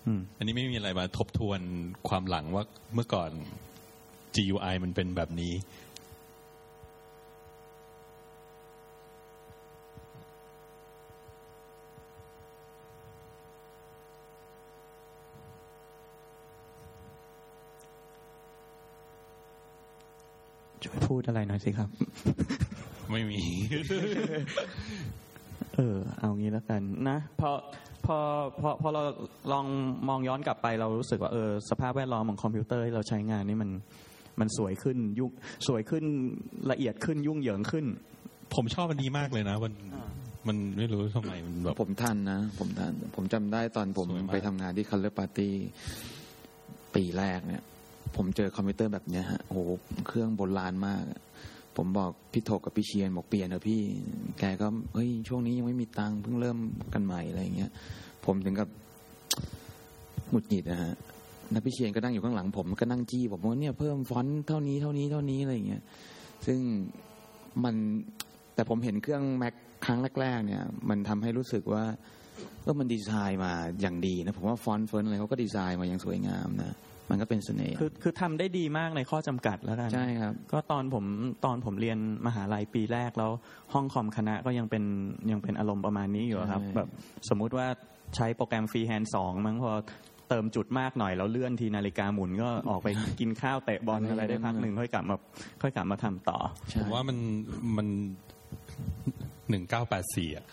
[0.05, 1.59] อืมอันนี้ไม่มีอะไรมาทบทวน
[2.07, 3.31] ความหลังว่าเมื่อก่อน
[4.35, 5.53] GUI มันเป็นแบบนี้
[20.83, 21.89] ช่วยพูดอะไรหน่อยสิครับ
[23.12, 23.41] ไม่มี
[25.75, 27.51] เออ เอางี้แล้วกันนะพอ
[28.05, 28.18] พอ
[28.61, 29.01] พอพอเรา
[29.51, 29.65] ลอง
[30.09, 33.70] มองย้อนกลับไปเรารู้สึกว่าเออสภาพแวดล้อมของคอมพิวเตอร์ที่เราใช้งานนี่มัน
[34.39, 35.31] มันสวยขึ้นยุ่ง
[35.68, 36.03] สวยขึ้น
[36.72, 37.85] ละเอียดขึ้นยุ่งเหยิงขึ้น
[38.55, 40.09] ผมชอบอันนี้มากเลยนะมันอ่า
[40.48, 45.50] มันไม่รู้ทำไมมันแบบผมทันนะ ผมทัน ผมจำได้ตอนผมสวยมากไปทำงานที่ Color Party
[46.96, 47.63] ปีแรกเนี่ย
[48.15, 49.59] ผมเจอคอมพิวเตอร์แบบเนี้ยฮะโอ้โห
[50.07, 51.20] เครื่องโบราณมากอะ
[51.77, 53.81] ผมบอกพี่โถกกับพี่เชียนบอกเปลี่ยนเถอะพี่
[54.40, 56.57] แกก็เฮ้ยช่วงนี้ยังไม่มีตังค์เพิ่งเริ่ม
[56.94, 57.72] กันใหม่อะไรอย่างเงี้ย
[58.25, 58.70] ผมถึงกับ
[60.29, 60.94] หงุดหงิดนะฮะ
[61.51, 65.81] แล้วพี่เชียนก็นั่งอยู่ข้างหลัง ผมก็นั่งจี้ผมว่าเนี่ยเพิ่มฟอนต์เท่านี้เท่านี้เท่านี้อะไรอย่างเงี้ย
[66.46, 66.59] ซึ่ง
[67.64, 67.75] มัน
[68.55, 69.53] แต่ผมเห็นเครื่อง Mac
[69.85, 71.83] ครั้งแรก ๆ เนี่ย มันทำให้รู้สึกว่า
[72.61, 76.75] เออมันดีไซน์มาอย่างดีนะผมว่าฟอนต์เฟิร์นอะไรเขาก็ดีไซน์มาอย่างสวยงามนะ
[77.09, 81.05] มันก็เป็นเสน่ห์คือคือทำได้ดีมากในข้อจำกัดแล้วกันใช่ครับ ก็ตอนผม
[81.46, 83.31] ตอนผมเรียนมหาลัยปีแรกแล้ว
[83.74, 84.83] ห้องคอมคณะก็ยังเป็น
[85.31, 86.89] ยังเป็นอารมณ์ประมาณนี้อยู่อะครับใช่แบบ
[87.29, 87.68] สมมุติว่า
[88.15, 89.72] ใช้โปรแกรม FreeHand สองมั้งพอ
[90.29, 92.87] เติมจุดมากหน่อยแล้วเลื่อนทีนาฬิกาหมุนก็ออกไป
[93.20, 95.15] กินข้าวเตะบอลอะไรได้พักหนึ่งค่อยกลับมา
[95.61, 96.37] ค่อยกลับมาทำต่อ
[96.70, 97.18] ใช่ผมว่ามัน
[97.77, 97.87] มัน
[99.50, 100.46] หนึ่งเก้าแปดสี่อะ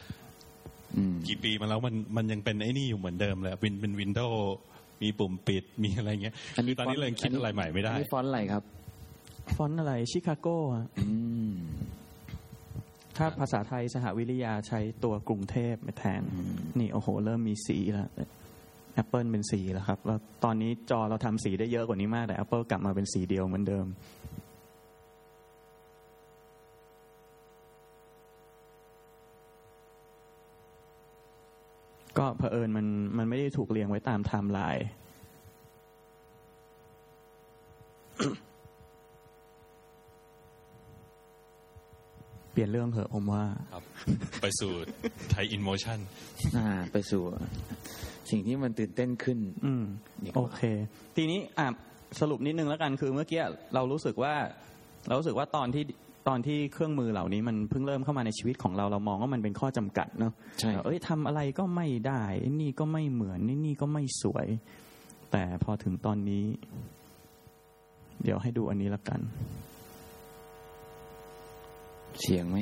[0.97, 4.55] อืมกี่ปีมาแล้วมันมันยังเป็นไอ้นี่อยู่เหมือนเดิมเลยอะเป็นเป็น window
[5.03, 6.35] มีปุ่มปิดมีอะไรเงี้ย
[6.67, 8.63] คือตอนนี้เลยคิดอะไรใหม่ไม่ได้อันนี้ฟอนต์อะไรครับ
[9.57, 11.09] ฟอนต์อะไร Chicago อะอื
[11.51, 11.53] ม
[13.17, 18.09] ถ้าภาษาไทยสหวิริยาใช้ตัวกรุงเทพแทนอืมนี่โอ้โห เริ่มมีสีแล้ว
[19.03, 23.87] Apple เป็นสีแล้วครับ แล้วตอนนี้จอเราทำสีได้เยอะกว่านี้มากแต่ Apple กลับมาเป็นสีเดียวเหมือนเดิม
[32.19, 32.87] ก็เผอิญมัน
[33.19, 34.87] มันไม่ได้ถูกเรียงไว้ตามไทม์ไลน์
[42.53, 43.85] เปลี่ยนเรื่องเถอะผมว่าครับ
[44.43, 44.73] ไปสู่
[45.31, 45.99] type in motion
[46.57, 47.23] อ่า ไปสู่
[48.31, 49.85] สิ่งที่มันตื่นเต้นขึ้น อืม
[50.25, 50.61] ดีกว่าโอเค
[51.17, 51.67] ทีนี้อะ
[52.21, 53.41] สรุปนิดนึงแล้วกันคือเมื่อกี้
[53.75, 54.35] เรารู้สึกว่า
[55.07, 55.83] เรารู้สึกว่าตอนที่
[56.29, 64.47] ตอนที่เครื่องมือเหล่านี้มันเพิ่งเริ่มเข้ามาในชีวิตของเราเรามองว่ามันเป็นข้อจำกัดเนาะใช่เอ้ยทำอะไรก็ไม่ได้ไอ้นี่ก็ไม่เหมือนนี่นี่ก็ไม่สวย
[65.33, 66.45] แต่พอถึงตอนนี้
[68.23, 69.21] เดี๋ยวให้ดูอันนี้ละกัน
[72.21, 72.59] เสียงไหม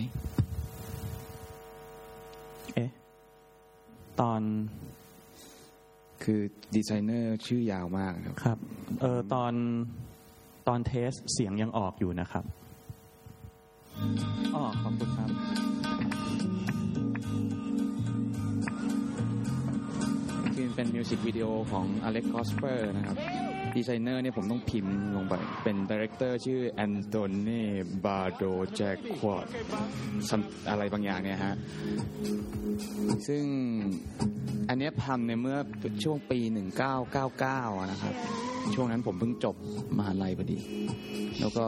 [2.74, 2.90] เอ๊ะ
[4.20, 4.40] ตอน
[6.22, 6.40] คือ
[6.74, 8.58] ดีไซเนอร์ชื่อยาวมากครับครับ
[9.00, 9.52] เออตอน
[10.68, 12.44] ตอนเทสเสียงยังออกอยู่นะครับ
[14.54, 15.30] อ๋อขอบคุณครับ
[20.54, 23.16] คือมันเป็นเป็นมิวสิกวิดีโอของ Alex Gopher นะครับ
[23.76, 27.62] ดีไซเนอร์เนี่ยผมต้องพิมพ์ลงไป เป็น director ชื่อ Antoine
[28.04, 29.46] Bardou-Jacquet
[30.70, 31.54] อะไรบางอย่างเนี่ยฮะ
[33.28, 33.44] ซึ่ง
[34.68, 35.58] อันเนี้ยทำในเมื่อ
[36.04, 36.38] ช่วงปี
[37.14, 38.14] 1999 นะครับ
[38.74, 39.56] ช่วงนั้นผมเพิ่งจบ
[39.98, 40.58] มหาลัยพอดี
[41.40, 41.66] แล้วก็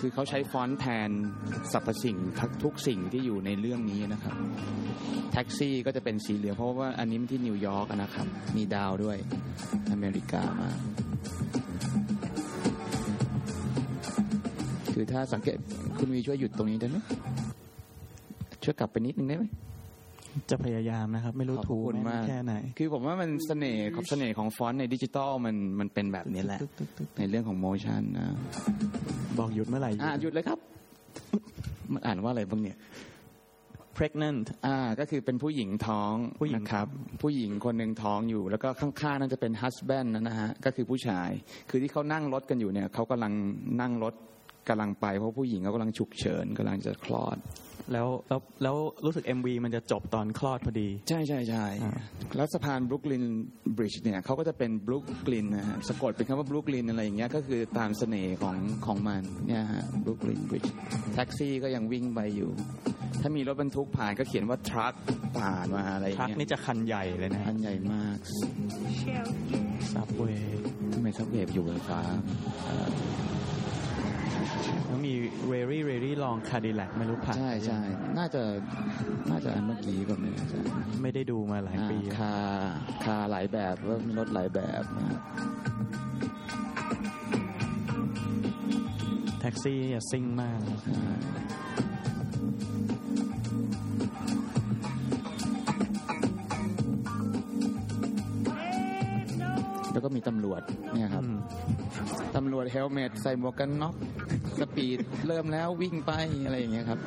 [0.00, 1.10] คือเขาใช้ฟอนต์แทน
[1.72, 2.16] สรรพสิ่ง
[2.64, 4.34] ทุกสิ่งที่อยู่ในเรื่องนี้นะครับ
[5.32, 9.16] แท็กซี่ก็จะเป็นสีเหลืองเพราะว่าอันนี้มันที่นิวยอร์กนะครับ มีดาวด้วย
[9.92, 10.70] อเมริกามา
[14.92, 15.56] คือถ้าสังเกต
[15.98, 16.96] คุณวีช่วยหยุดตรงนี้ได้ไหม
[18.64, 19.44] ช่วยกลับไปนิดนึงได้ไหม
[20.50, 26.60] จะพยายามนะครับ ไม่รู้ขอบถูกคุณไหมมากแค่ไหน คือผมว่ามันเสน่ห์ของเสน่ห์ของฟอนต์ในดิจิตอลมันมันเป็นแบบนี้แหละ
[27.18, 28.26] ในเรื่องของโมชันนะ
[29.38, 30.58] บอกหยุดเมื่อไหร่อ่าหยุดเลยครับ
[31.92, 32.78] มันอ่านว่าอะไรบ้างเนี่ย
[33.98, 36.88] pregnant อ่า ก็คือเป็นผู้หญิงท้องผู้หญิงนะครับ
[37.22, 41.30] ผู้หญิงคนหนึ่งท้องอยู่ แล้วก็ข้างๆนั่นจะเป็น husband นะฮะ ก็คือผู้ชาย
[41.70, 43.32] คือที่เขานั่งรถกันอยู่เนี่ยเขากำลัง
[43.80, 44.14] นั่งรถ
[44.68, 47.38] กำลังไปเพราะผู้หญิงเขากำลังฉุกเฉินกำลังจะคลอด
[47.92, 51.92] แล้วแล้วแล้วรู้สึก MV มันจะจบตอนคลอดพอดี ใช่ใช่ใช่อ่า
[52.36, 53.24] แล้วสะพาน Brooklyn
[53.76, 60.72] Bridge เนี่ยเขาก็จะเป็นบรุกลินนะฮะสะกดเป็นคำว่าบรุกลินอะไรอย่างเงี้ยก็คือตามเสน่ห์ของของมันเนี่ยฮะ Brooklyn Bridge
[61.14, 62.50] แท็กซี่ก็ยังวิ่งไปอยู่
[63.20, 64.94] ถ้ามีรถบรรทุกผ่านก็เขียนว่า truck
[65.38, 68.18] ผ่านมาอะไรอย่างเงี้ยนี่จะคันใหญ่เลยนะอันใหญ่มาก
[69.92, 70.60] subway
[70.92, 72.00] ทำไม subway อยู่บนฟ้า
[72.64, 72.90] เอ่อ
[74.86, 75.14] แล้วมี
[75.52, 77.80] very very long Cadillac ไม่รู้ผ่านใช่ใช่
[78.18, 78.42] น่าจะ
[79.30, 80.54] น่าจะอันเมื่อกี้ก็ไม่แน่ใจ
[81.02, 82.34] ไม่ได้ดูมาหลายอ่าปีคา
[83.04, 85.18] คาหลายแบบว่ามีรถหลายแบบนะฮะ
[89.40, 90.60] แท็กซี่เนี่ยซิ่งมาก
[100.00, 100.62] แล้วก็มีตำรวจ
[100.94, 101.38] เนี่ยครับอืม
[102.36, 103.94] ตำรวจ helmet ใส่หมวกกันน็อก
[104.60, 106.12] speed เริ่มแล้ววิ่งไป
[106.44, 106.98] อะไรอย่างเงี้ยครับ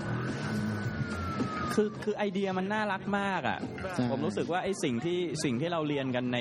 [1.73, 3.59] คือคือไอเดียมันน่ารักมากอะ
[3.93, 6.39] ใช่ผมรู้สึกว่าไอสิ่งที่สิ่งที่เราเรียนกันใน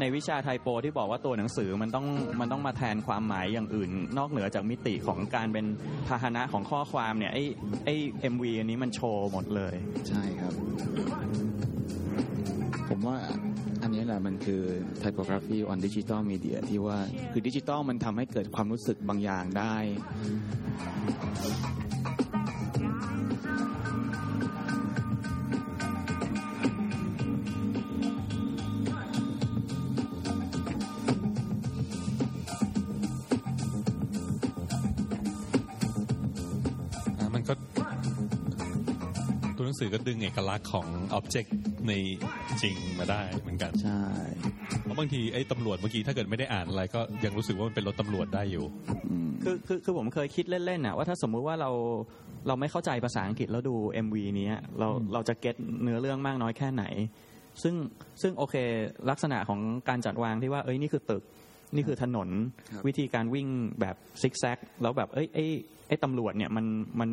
[0.00, 2.06] ในวิชา typo ที่บอกว่าตัวหนังสือมันต้อง
[2.40, 5.66] มันต้องมาแทนความหมายอย่างอื่น นอกเหนือจากมิติของการเป็น
[6.08, 7.38] พาหนะของข้อความเนี่ยไอ
[7.84, 9.74] ไอ MV อันนี้มันโชว์หมดเลย
[10.08, 10.52] ใช่ครับ
[12.88, 13.51] ผมว่าอั
[13.94, 14.62] นี้แหละมันคือ
[15.02, 16.98] typography on digital media ที่ว่า
[17.32, 19.74] คือดิจิตอลมันทำให้เกิดความรู้สึกบางอย่างได้
[39.82, 41.56] สือก็ดึงเอกลักษณ์ของอ็อบเจกต์
[41.88, 41.92] ใน
[42.62, 44.02] จริงมาได้เหมือนกันใช่
[44.82, 48.64] เพราะบางทีไอ้ตำรวจเมื่อกี้ถ้าเกิดไม่ได้อ่านอะไรก็ยังรู้สึกว่ามันเป็นรถตำรวจได้อยู่
[49.10, 51.70] อืมคือคือคือผมเคยคิดเล่นๆน่ะว่าถ้าสมมุติว่าเรา
[52.46, 56.84] เราไม่เข้าใจภาษาอังกฤษแล้วดู MV นี้ยเราเราจะเก็ตเนื้อเรื่องมากน้อยแค่ไหน
[57.62, 57.74] ซึ่ง
[58.22, 58.54] ซึ่งโอเค
[59.10, 61.22] ลักษณะของการจัดวางที่ว่าเอ้ยนี่คือตึก
[61.74, 62.28] นี่คือถนน
[62.70, 63.48] ครับวิธีการวิ่ง
[63.80, 65.44] แบบซิกแซกแล้วแบบเอ้ยไอ้
[65.88, 66.66] ไอ้ตำรวจเนี่ยมัน
[67.00, 67.08] มัน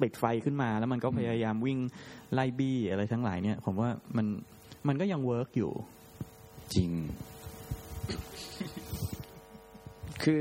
[0.00, 1.78] ปิดไฟขึ้นมา แล้วมันก็พยายามวิ่ง
[2.32, 4.26] ไล่บี้อะไรทั้งหลายเนี่ย ผมว่ามัน
[4.88, 5.72] มันก็ยัง work อยู่
[6.74, 6.90] จริง
[10.22, 10.40] คือ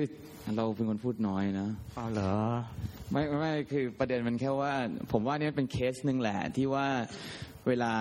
[0.57, 2.33] เราเป็นคนพูดน้อยนะอ๋อเหรอ
[3.11, 4.73] ไม่ไม่ไม่คือประเด็นมันแค่ว่า
[5.11, 6.87] ผมว่านี่เป็นเคสหนึ่งแหละ ที่ว่า
[7.67, 7.93] เวลา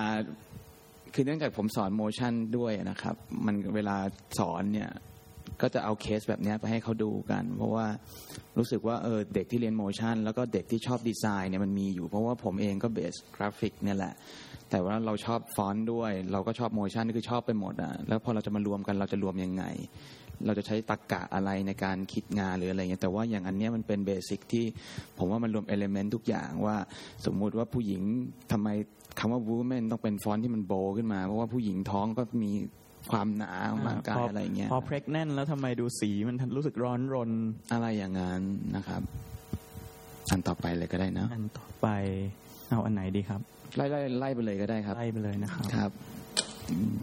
[1.13, 3.97] คือเนื่องจากผมสอน motion ด้วยนะครับ มันเวลา
[4.39, 4.89] สอนเนี่ย
[5.63, 7.85] ก็จะเอาเคสแบบนี้ไปให้เขาดูกัน เพราะว่า
[8.57, 14.13] รู้สึกว่าเออเด็กที่เรียน motion แล้วก็เด็กที่ชอบดีไซน์เนี่ยมันมีอยู่ เพราะว่าผมเองก็ base กราฟิกเนี่ยแหละ
[14.69, 19.63] แต่ว่าเราชอบฟอนต์ด้วย เราก็ชอบ motion คือชอบไปหมดอะแล้วพอเราจะมารวมกันเราจะรวมยังไง
[20.45, 24.65] เราจะใช้ตรรกะอะไรในการคิดงานหรืออะไรเงี้ยแต่ว่าอย่างอันเนี้ยมันเป็น basic ที่
[25.17, 26.75] ผมว่ามันรวม element ทุกอย่างว่า
[27.25, 28.01] สมมุติว่าผู้หญิง
[28.51, 28.67] ทำไม
[29.19, 32.51] คำว่า woman ต้องเป็นฟอนต์ที่มันโบขึ้นมา เพราะว่าผู้หญิงท้องก็มี
[33.11, 37.31] ความหนาของร่างกายอะไรเงี้ยพอเพรกแน่นแล้วทำไมดูสีมันรู้สึกร้อนรน
[37.73, 38.41] อะไรอย่างนั้น
[38.75, 39.01] นะครับ
[40.31, 41.87] อันต่อไปเลยก็ได้นะอันต่อไป
[42.69, 43.41] เอาอันไหนดีครับ
[43.75, 45.91] ไล่ไล่ไล่ไปเลยก็ได้ครับไล่ไปเลยนะครับครับ
[46.69, 46.97] อืม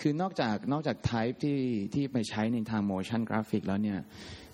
[0.00, 1.58] คือนอกจากนอกจาก type ที่
[1.94, 3.98] ที่ไปใช้ในทาง motion graphic แล้วเนี่ย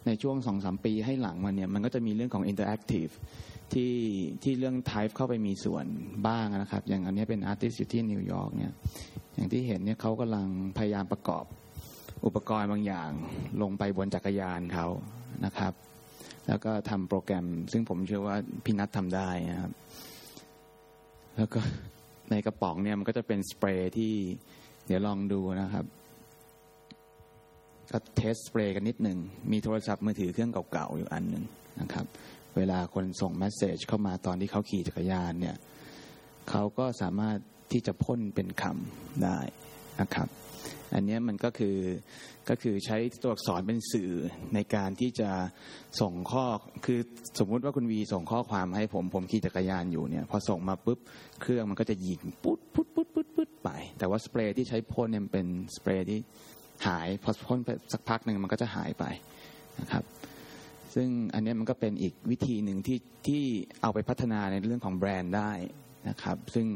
[0.06, 3.94] ในช่วงสองสามปีให้หลังมันเนี่ย มันก็จะมีเรื่องของ interactive ที่ ที่
[4.42, 5.86] ที่เรื่อง type เข้าไปมีส่วน
[6.28, 8.72] บ้างนะครับ อย่างอันนี้เป็น artist อยู่ที่นิวยอร์กเนี่ย
[9.34, 10.46] อย่างที่เห็นเนี่ยเขากำลัง
[10.78, 11.44] พยายามประกอบ
[12.26, 13.10] อุปกรณ์บางอย่าง
[13.62, 14.86] ลงไปบนจักรยานเขา
[15.44, 15.72] นะครับ
[16.48, 19.72] แล้วก็ทำโปรแกรม ซึ่งผมเชื่อว่าพี่นัททำได้นะครับ
[21.36, 21.60] แล้วก็
[22.30, 24.12] ในกระป๋องเนี่ยมันก็จะเป็นสเปรย์ที่
[24.86, 25.84] เดี๋ยวลองดูนะครับ
[27.92, 29.18] ก็ test สเปรย์กันนิดหนึ่ง
[29.52, 31.44] มีโทรศัพท์มือถือเครื่องเก่าๆอยู่อันหนึ่ง
[31.80, 32.06] นะครับ
[32.56, 35.56] เวลาคนส่งเมสเซจเข้ามาตอนที่เขาขี่จักรยานเนี่ย
[36.50, 37.38] เขาก็สามารถ
[37.72, 39.38] ที่จะพ่นเป็นคำได้
[40.00, 40.28] นะครับ
[40.94, 41.76] อันนี้มันก็คือ
[42.48, 44.12] ก็คือใช้ตัวอักษรเป็นสื่อ
[44.54, 45.30] ในการที่จะ
[46.00, 46.44] ส่งข้อ
[46.86, 47.00] คือ
[47.38, 50.98] สมมุติว่าคุณวีส่งข้อความให้ผมผมขี่จักรยานอยู่เนี่ยพอส่งมาปุ๊บ
[51.40, 56.18] เครื่องมันก็จะยิงปุ๊ดปุ๊ดปุ๊ดปุ๊ดปุ๊ดไป แต่ว่าสเปรย์ที่ใช้พ่นเนี่ยเป็นสเปรย์ที่
[56.86, 59.04] หายพอพ่นไปสักพักหนึ่งมันก็จะหายไป
[59.80, 60.04] นะครับ
[60.94, 63.42] ซึ่งอันนี้มันก็เป็นอีกวิธีหนึ่งที่ที่
[63.82, 65.52] เอาไปพัฒนาในเรื่องของแบรนด์ได้
[66.08, 66.66] นะครับ ซึ่ง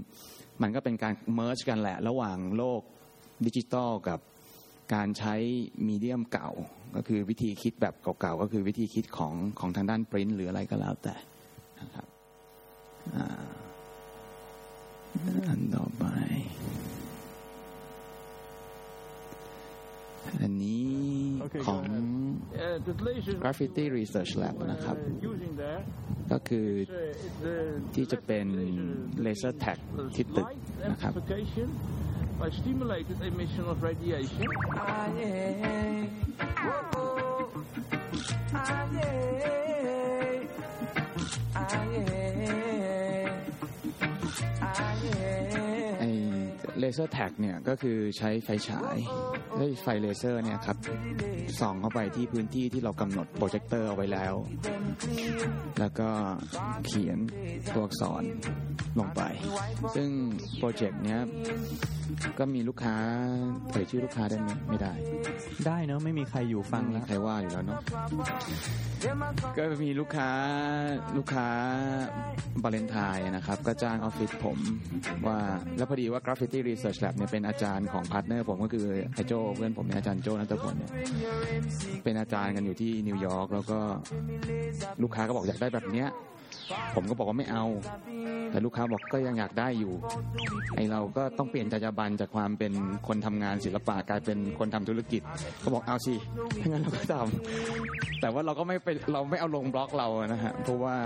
[0.63, 2.81] มันก็เป็นการ merge กันแหละ ระหว่างโลก
[3.47, 4.21] ดิจิตอลกับ
[4.95, 5.35] การใช้
[5.87, 6.51] medium เก่า
[6.97, 11.15] ก็คือวิธีคิดแบบเก่าๆ ก็คือวิธีคิดของของทางด้านปริ้นหรืออะไรก็แล้วแต่
[11.81, 12.07] นะครับ
[15.49, 16.05] อันต่อไป
[20.43, 21.16] อันนี้
[21.67, 21.83] ของ
[22.65, 25.83] Uh, the laser Graffiti Research Lab นะครับ uh, using there
[26.33, 26.97] ก็คือ uh,
[27.45, 27.55] the
[27.95, 28.47] ที่จะเป็น
[29.27, 29.79] laser tag
[30.15, 31.69] ที่ตึก light นะครับ amplification
[32.41, 34.47] by stimulated emission of radiation.
[34.77, 36.05] Ah, yeah.
[36.67, 37.49] Whoa, oh.
[38.55, 39.66] Ah, yeah.
[46.81, 48.97] laser tag เนี่ยก็คือใช้ไฟฉาย
[49.57, 50.77] ไอ้ไฟเลเซอร์เนี่ยครับ
[51.61, 54.35] ส่องเข้าไปที่พื้นที่ที่เรากำหนดโปรเจคเตอร์เอาไว้แล้ว
[55.81, 56.09] แล้วก็
[56.87, 57.19] เขียน
[57.75, 58.23] ตัวอักษร
[58.99, 59.23] ลงไป
[59.97, 60.09] ซึ่ง
[60.59, 61.21] โปรเจกต์เนี้ย
[62.39, 62.97] ก็มีลูกค้า
[63.71, 64.93] เอ่ยชื่อลูกค้าได้ไหมไม่ได้
[65.67, 67.81] ได้เนอะไม่มีใครอยู่ฟังไม่มีแล้วใครว่าอยู่แล้วเนาะ
[69.57, 70.31] ก็มีลูกค้า
[71.17, 71.47] ลูกค้า
[72.63, 74.59] Ballantine's นะครับ ก็จ้างออฟฟิศผม
[75.27, 75.39] ว่า
[75.77, 80.91] แล้วพอดีว่า Graffiti Research Lab เนี่ยเป็นอาจารย์ของ partner ผมก็คือไอโจเพื่อนผมเนี่ยอาจารย์โจนัตพลเนี่ย
[82.05, 83.79] เป็นอาจารย์กันอยู่ที่นิวยอร์กแล้วก็
[85.03, 86.09] ลูกค้าก็บอกอยากได้แบบเนี้ย
[86.95, 87.65] ผมก็บอกว่าไม่เอา
[88.51, 89.95] แต่ลูกค้าบอกก็ยังอยากได้อยู่
[90.77, 92.73] ไอเราก็ต้องเปลี่ยนจรรยาบรรณจากความเป็น
[93.09, 95.23] คนทำงานศิลปะกลายเป็นคนทำธุรกิจ
[95.63, 96.15] ก็บอกเอาสิ
[96.61, 100.97] ถ้างั้นเราก็ทำแต่ว่าเราก็ไม่ไปเราไม่เอาลงบล็อกเราอะนะฮะเพราะว่า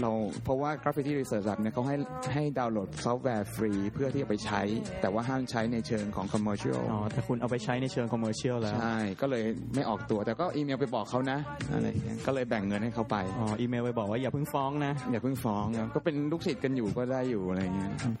[0.00, 0.10] เรา
[0.44, 1.96] เพราะว่า Graffiti Research Lab เนี่ยเขาให้
[2.34, 4.62] ให้ดาวน์โหลดซอฟต์แวร์ฟรีเพื่อที่จะไปใช้
[5.02, 11.38] แต่ว่าห้ามใช้ในเชิงของ commercial อ๋อแต่คุณเอาไปใช้ในเชิง commercial แล้วใช่ก็เลยไม่ออกตัวแต่ก็อีเมลไปบอกเขานะ
[11.72, 18.12] อะไรอย่างเงี้ยก็เลยแบ่งเงินให้เขาไปอ๋ออีเมลไปบอกว่าอย่าเพิ่งฟ้องนะอย่าเพิ่งฟ้องครับก็เป็นลูกศิษย์กันอยู่ก็ได้อยู่อะไรเงี้ยครับ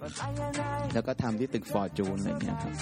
[0.94, 2.72] แล้วก็ทำที่ตึกฟอร์จูนอะไรเงี้ยครับ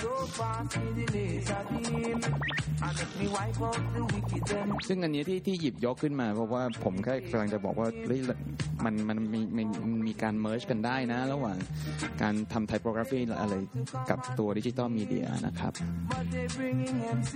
[4.88, 8.20] ซึ่งอันนี้ที่ที่หยิบยกขึ้นมาเพราะว่าผมแค่กำลังจะบอกว่าเฮ้ย
[8.84, 11.56] มันมันมีมันมันมีการ merge กันได้นะ ระหว่าง
[12.22, 13.54] การทำ typo ร graphy อะไร
[14.10, 15.72] กับตัว digital media นะครับ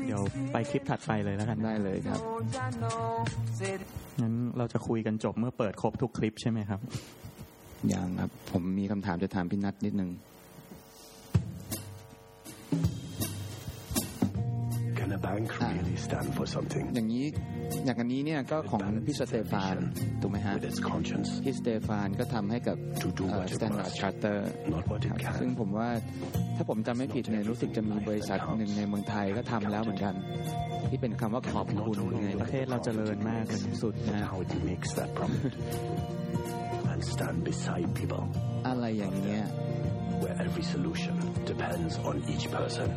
[0.06, 2.20] เดี๋ยวไปคลิปถัดไปเลยแล้วกันได้เลยครับ
[4.22, 6.80] งั้นเราจะคุยกันจบเมื่อเปิดครบทุกคลิปใช่ไหมครับ
[7.88, 10.10] อย่างครับ ผมมีคำถามจะถามพี่นัทนิดนึง
[16.94, 17.26] อย่างนี้
[17.84, 19.76] อย่างอันนี้เนี่ยก็ของพี่สเตฟาน
[20.20, 21.28] ถูกไหมฮะ with its conscience?
[21.44, 24.38] พี่สเตฟานก็ทำให้กับ To do what it Standard must, Charter
[24.72, 25.58] not what it ครับซึ่ง can.
[25.60, 25.88] ผมว่า
[26.56, 30.14] ถ้าผมจำไม่ผิดเนี่ยรู้สึกจะมีบริษัทหนึ่งในเมืองไทยก็ทำแล้วเหมือนกัน
[30.90, 35.54] ที่เป็นคำว่าขอบคุณไงประเทศเราเจริญมากเลยสุดนะ How it makes that profit
[36.92, 38.24] and stand beside people
[38.68, 39.44] อะไรอย่างเงี้ย
[40.22, 41.14] where every solution
[41.50, 42.88] depends on each person.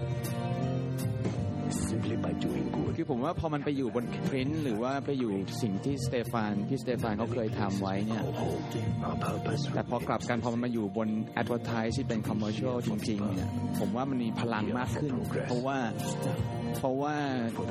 [1.90, 8.24] Simply by doing good, คือผมว่าพอมันไปอยู่บนพริ้นหรือว่าไปอยู่สิ่งที่สเตฟานพี่สเตฟานเขาเคยทำไว้เนี่ย
[9.74, 11.08] แต่พอกลับกันพอมันมาอยู่บน
[11.42, 15.14] advertise ที่เป็น commercial จริงๆเนี่ยผมว่ามันมีพลังมากขึ้น
[15.48, 15.78] เพราะว่า
[16.78, 17.16] เพราะว่า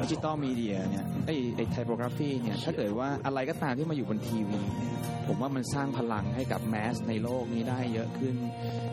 [0.03, 4.61] ดิจิตอลมีเดียเนี่ยไอไอไทโปกราฟีเนี่ยถ้าเกิดว่าอะไรก็ตามที่มาอยู่บนทีวี
[5.27, 8.37] ผมว่ามันสร้างพลังให้กับแมสในโลกนี้ได้เยอะขึ้น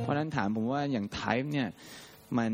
[0.02, 1.68] เพราะนั้นถามผมว่าอย่างไทป์เนี่ย
[2.38, 2.54] มัน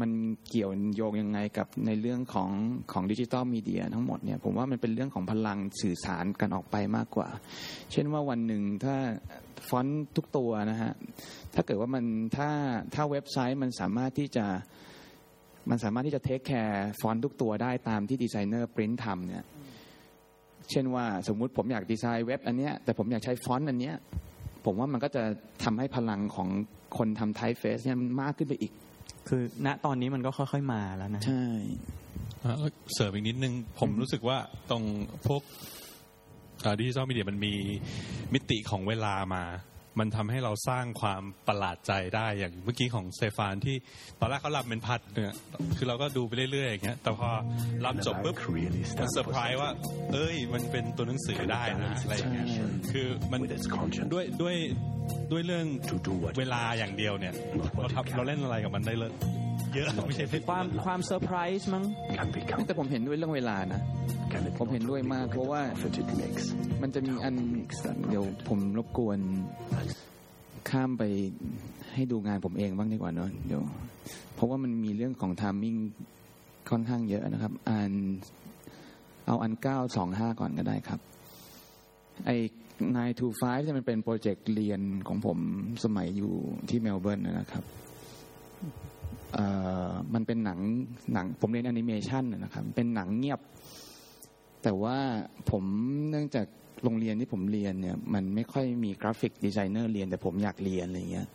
[0.00, 0.10] มัน
[0.48, 2.50] เกี่ยวโยงยังไงกับในเรื่องของ
[2.92, 7.28] ของ digital media ทั้งหมดเนี่ยผมว่ามันเป็นเรื่องของพลังสื่อสารกันออกไปมากกว่า
[7.92, 8.94] เช่นว่าวันหนึ่งถ้า
[9.68, 10.92] ฟอนต์ทุกตัวนะฮะ
[11.54, 12.04] ถ้าเกิดว่ามัน
[12.36, 12.48] ถ้า
[12.94, 14.46] ถ้าเว็บไซต์มันสามารถที่จะ
[15.70, 19.44] มันสามารถที่จะ take care ฟอนต์ทุกตัวได้ตามที่ designer print ทำเนี่ย
[20.70, 23.96] เช่นว่าสมมุติผมอยากดีไซน์เว็บอันเนี้ยแต่ผมอยากใช้ฟอนต์อันเนี้ย
[24.64, 25.22] ผมว่ามันก็จะ
[25.64, 26.48] ทำให้พลังของ
[26.98, 28.72] คนทำ typefaceเนี่ยมันมากขึ้นไปอีก
[29.28, 31.42] คือณตอนนี้มันก็ค่อย ๆมาแล้วนะใช่
[32.44, 32.54] อะ
[32.94, 34.38] เสริมอีกนิดนึง ผมรู้สึกว่า
[34.70, 34.82] ตรง
[35.26, 35.42] พวก
[36.80, 37.52] digital media มันมี
[38.34, 39.42] มิติของเวลามา
[39.98, 43.76] มันทำให้เราสร้างความประหลาดใจได้อย่างเมื่อกี้ของเซฟานที่
[44.20, 45.34] ตอนแรกเขารำเป็นพัดเนี่ย
[45.76, 47.30] คือเราก็ดูไปเรื่อยๆอย่างเงี้ยแต่พอ
[47.84, 48.36] รำจบปุ๊บ
[49.00, 49.70] มันเซอร์ไพรส์ว่า
[50.12, 52.46] เอ้ย มันเป็นตัวหนังสือได้นะอะไรอย่างเงี้ย
[52.92, 53.40] คือมัน
[54.12, 54.56] ด้วยด้วย
[55.32, 55.66] ด้วยเรื่อง
[56.38, 57.34] เวลาอย่างเดียวเนี่ย
[57.80, 59.12] เราทำเราเล่นอะไรกับมันได้เลย
[59.74, 61.84] เยอะไม่ใช่เล่นความความเซอร์ไพรส์มั้ง
[62.16, 62.76] can be แต่ counted.
[62.78, 63.80] ผมเห็นด้วยเรื่องเวลานะ
[64.32, 66.44] Can it ผมเห็นด้วยมากเพราะว่า profit it makes?
[66.82, 67.34] มันจะมีอัน
[68.08, 69.18] เดี๋ยวผมรบกวน
[70.70, 71.02] ข้ามไป
[71.94, 73.62] ให้ดูงานผมเองบ้างดีกว่าเนอะเดี๋ยว
[74.34, 75.76] เพราะว่ามันมีเรื่องของทามมิ่ง
[76.70, 77.92] ค่อนข้างเยอะนะครับอัน
[79.26, 81.00] เอาอันเก้าสองห้าก่อนก็ได้ครับ
[82.26, 82.36] ไอ้
[82.96, 85.38] nine to five เนี่ยมันเป็นโปรเจกต์เรียนของผม
[85.84, 86.32] สมัยอยู่
[86.68, 87.64] ที่เมลเบิร์นนะครับ
[88.58, 88.95] เอ่อ
[90.14, 90.58] มันเป็นหนัง
[91.12, 93.40] หนังผมเรียนแอนิเมชันนะครับ เป็นหนังเงียบ
[94.62, 94.96] แต่ว่า
[95.50, 95.64] ผม
[96.10, 96.46] เนื่องจาก
[96.84, 101.26] โรงเรียนที่ผมเรียนเนี่ยมันไม่ค่อยมี graphic designer เรียนแต่ผมอยากเรียนอะไรเงี้ย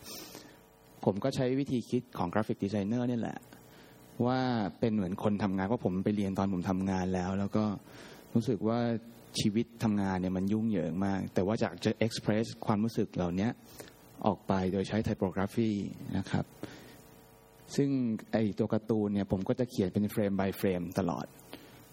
[1.06, 3.38] ผมก็ใช้วิธีคิดของ graphic designer นี่แหละ
[4.26, 4.40] ว่า
[4.80, 7.64] เป็นเหมือนคนทำงานเพราะผมไปเรียนตอนผมทำงานแล้ว แล้วก็
[8.34, 8.80] รู้สึกว่า
[9.40, 13.50] ชีวิตทำงานเนี่ยมันยุ่งเหยิงมาก แต่ว่าอยากจะ express ความรู้สึกเหล่านี้
[14.26, 15.70] ออกไปโดยใช้ typography
[16.18, 16.46] นะครับ
[17.76, 17.90] ซึ่ง
[18.32, 21.26] ไอตัวการ์ตูนเนี่ยผมก็จะเขียนเป็นเฟรม by เฟรมตลอด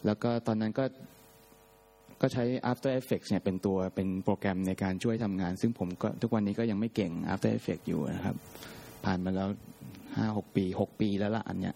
[0.07, 0.85] แล้วก็ตอนนั้นก็
[2.21, 8.37] ก็ใช้ After Effects เนี่ยเป็นตัวเป็นโปรแกรมในการช่วยทำงาน ซึ่งผมก็ทุกวันนี้ก็ยังไม่เก่ง After Effects อยู่นะครับ
[9.05, 9.49] ผ่านมาแล้ว
[10.17, 11.75] ห้าหกปีหกปีแล้วละอันเนี้ย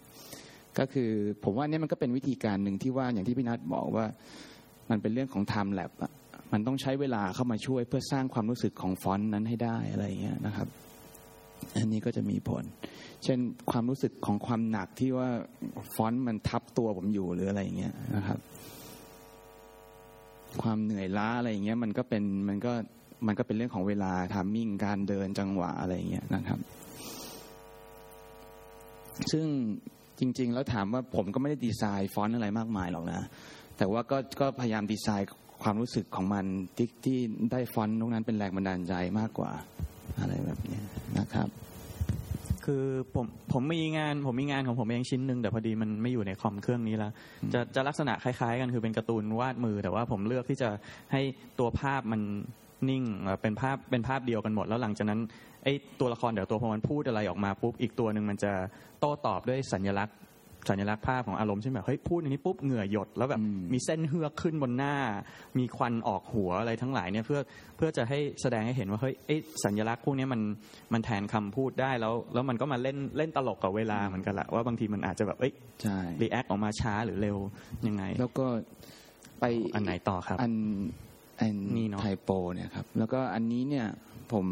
[0.78, 1.10] ก็คือ
[1.44, 4.06] ผมว่าเนี่ยมันก็เป็นวิธีการหนึ่งที่ว่าอย่างที่พี่นัทบอกว่า
[4.90, 6.12] มันเป็นเรื่องของ time lap อะ
[6.52, 10.68] มันต้องใช้เวลาเข้ามาช่วยเพื่อสร้างความรู้สึกของฟอนต์นั้นให้ได้อะไรอย่างเงี้ยนะครับ
[11.76, 12.64] อันนี้ก็จะมีผล
[13.24, 13.38] เช่น
[13.70, 15.28] ความรู้สึกของความหนักที่ว่า
[15.94, 18.38] ฟอนต์มันทับตัวผมอยู่หรืออะไรอย่างเงี้ยนะครับ
[20.62, 22.72] ความเหนื่อยล้าอะไรอย่างเงี้ย มันก็เป็นมันก็
[23.26, 26.58] มันก็เป็นเรื่องของเวลา timing การเดินจังหวะอะไรอย่างเงี้ยนะครับ
[29.32, 29.46] ซึ่ง
[30.18, 33.20] จริง ๆ แล้วถามว่าผมก็ไม่ได้ดีไซน์ฟอนต์อะไรมากมายหรอกนะ
[33.78, 35.28] แต่ว่าก็ก็พยายามดีไซน์
[35.62, 36.44] ความรู้สึกของมัน
[36.76, 37.18] ที่ที่
[37.52, 39.50] ได้ฟอนต์ตรงนั้นเป็นแรงบันดาลใจมากกว่า
[40.18, 40.84] อะไรแบบเนี้ย
[41.18, 41.48] นะครับ
[42.64, 47.12] คือผมผมมีงานผมมีงานของผมเองชิ้นหนึ่งแต่พอดีมันไม่อยู่ในคอมเครื่องนี้แล้ว
[47.52, 50.68] จะจะลักษณะคล้าย ๆ กันคือเป็นการ์ตูนวาดมือ แต่ว่าผมเลือกที่จะ
[51.12, 51.20] ให้
[51.58, 52.20] ตัวภาพมัน
[52.88, 55.20] นิ่งเอ่อเป็นภาพเป็นภาพเดียวกันหมด แล้วหลังจากนั้น
[55.64, 58.52] ไอ้ตัวละครเดี๋ยวตัวพอมันพูดอะไรออกมาปุ๊บอีกตัวหนึ่งมันจะ
[59.00, 60.16] โต้ตอบด้วยสัญลักษณ์
[60.68, 64.94] สัญลักษณ์ภาพของอารมณ์เช่นแบบเฮ้ยพูดอย่างนี้ปุ๊บเหงื่อหยดแล้วแบบอืมมีเส้นเฮือกขึ้นบนหน้า
[65.58, 67.40] มีควันออกหัวอะไรทั้งหลายเนี่ยเพื่อ
[67.76, 70.40] เพื่อจะให้แสดงให้เห็นว่าเฮ้ยไอ้สัญลักษณ์พวกเนี้ยมัน
[70.92, 77.38] มันแทนคำพูดได้แล้ว แล้วมันก็มาเล่นเล่นตลกกับเวลาเหมือนกันแหละว่าบางทีมันอาจจะแบบเอ้ยใช่ react ออกมาช้าหรือเร็ว
[77.86, 78.46] ยังไง แล้วก็
[79.40, 79.44] ไป
[79.74, 80.54] อันไหนต่อครับ อัน
[81.40, 83.86] อันนี่เนอะไทโปเนี่ยครับแล้วก็อันนี้เนี่ย
[84.32, 84.46] ผม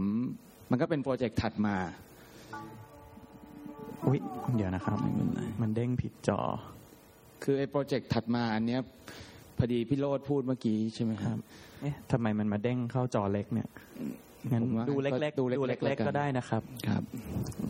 [0.70, 1.76] มันก็เป็นโปรเจกต์ถัดมา
[4.06, 4.18] อุ้ย
[4.56, 6.40] เดี๋ยวนะครับไม่เป็นไรมันเด้งผิดจอ
[7.42, 8.80] คือไอ้โปรเจกต์ถัดมาอันเนี้ย
[9.58, 11.36] พอดีพี่โรดพูดเมื่อกี้ใช่ไหมครับ
[11.80, 13.68] เอ๊ะทำไมมันมาเด้งเข้าจอเล็กเนี่ย
[14.52, 17.02] งั้นผมว่าดูเล็กๆดูดูเล็กๆเล็กแล้วกันๆก็ได้นะครับครับ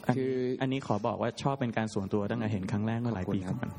[0.07, 3.73] อันคืออันนี้ขอบอกว่าชอบเป็นการส่วนตัวตั้งแต่เห็นครั้งแรกเมื่อหลายปีขอบคุณครัก่อบน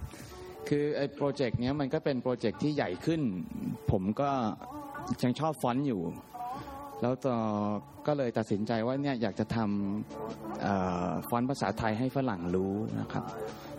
[0.70, 3.22] คือไอ้โปรเจกต์เนี้ยมันก็เป็นโปรเจกต์ที่ใหญ่ขึ้น
[3.92, 4.30] ผมก็
[5.24, 6.02] ยังชอบฟอนต์อยู่
[7.02, 7.38] แล้วต่อ
[8.08, 13.26] ก็เลยตัดสินใจว่าเนี่ยอยากจะทำฟอนต์ภาษาไทยให้ฝรั่งรู้นะครับ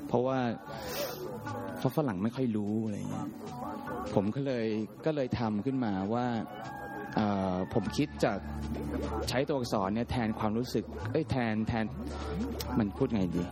[0.08, 0.38] เพราะว่า
[1.78, 3.28] เพราะฝรั่งไม่ค่อยรู้อะไรเงี้ย
[4.14, 4.66] ผมก็เลย
[5.04, 6.26] ก็เลยทำขึ้นมาว่า
[7.74, 8.32] ผมคิดจะ
[9.28, 11.84] ใช้ตัวอักษรเนี่ยแทนความรู้สึกเอ้ยแทนแทน
[12.78, 13.44] มันพูดไงดี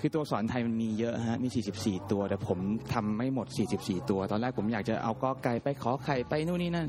[0.00, 1.48] คือตัวสอักษรไทยมันมีเยอะฮะมี
[1.80, 2.58] 44 ตัว แต่ผม
[2.92, 3.46] ทำไม่หมด
[3.78, 6.88] 44 ตัว ตอนแรกผมอยากจะเอากอไก่ไปขอไข่ไปนู่นนี่นั่น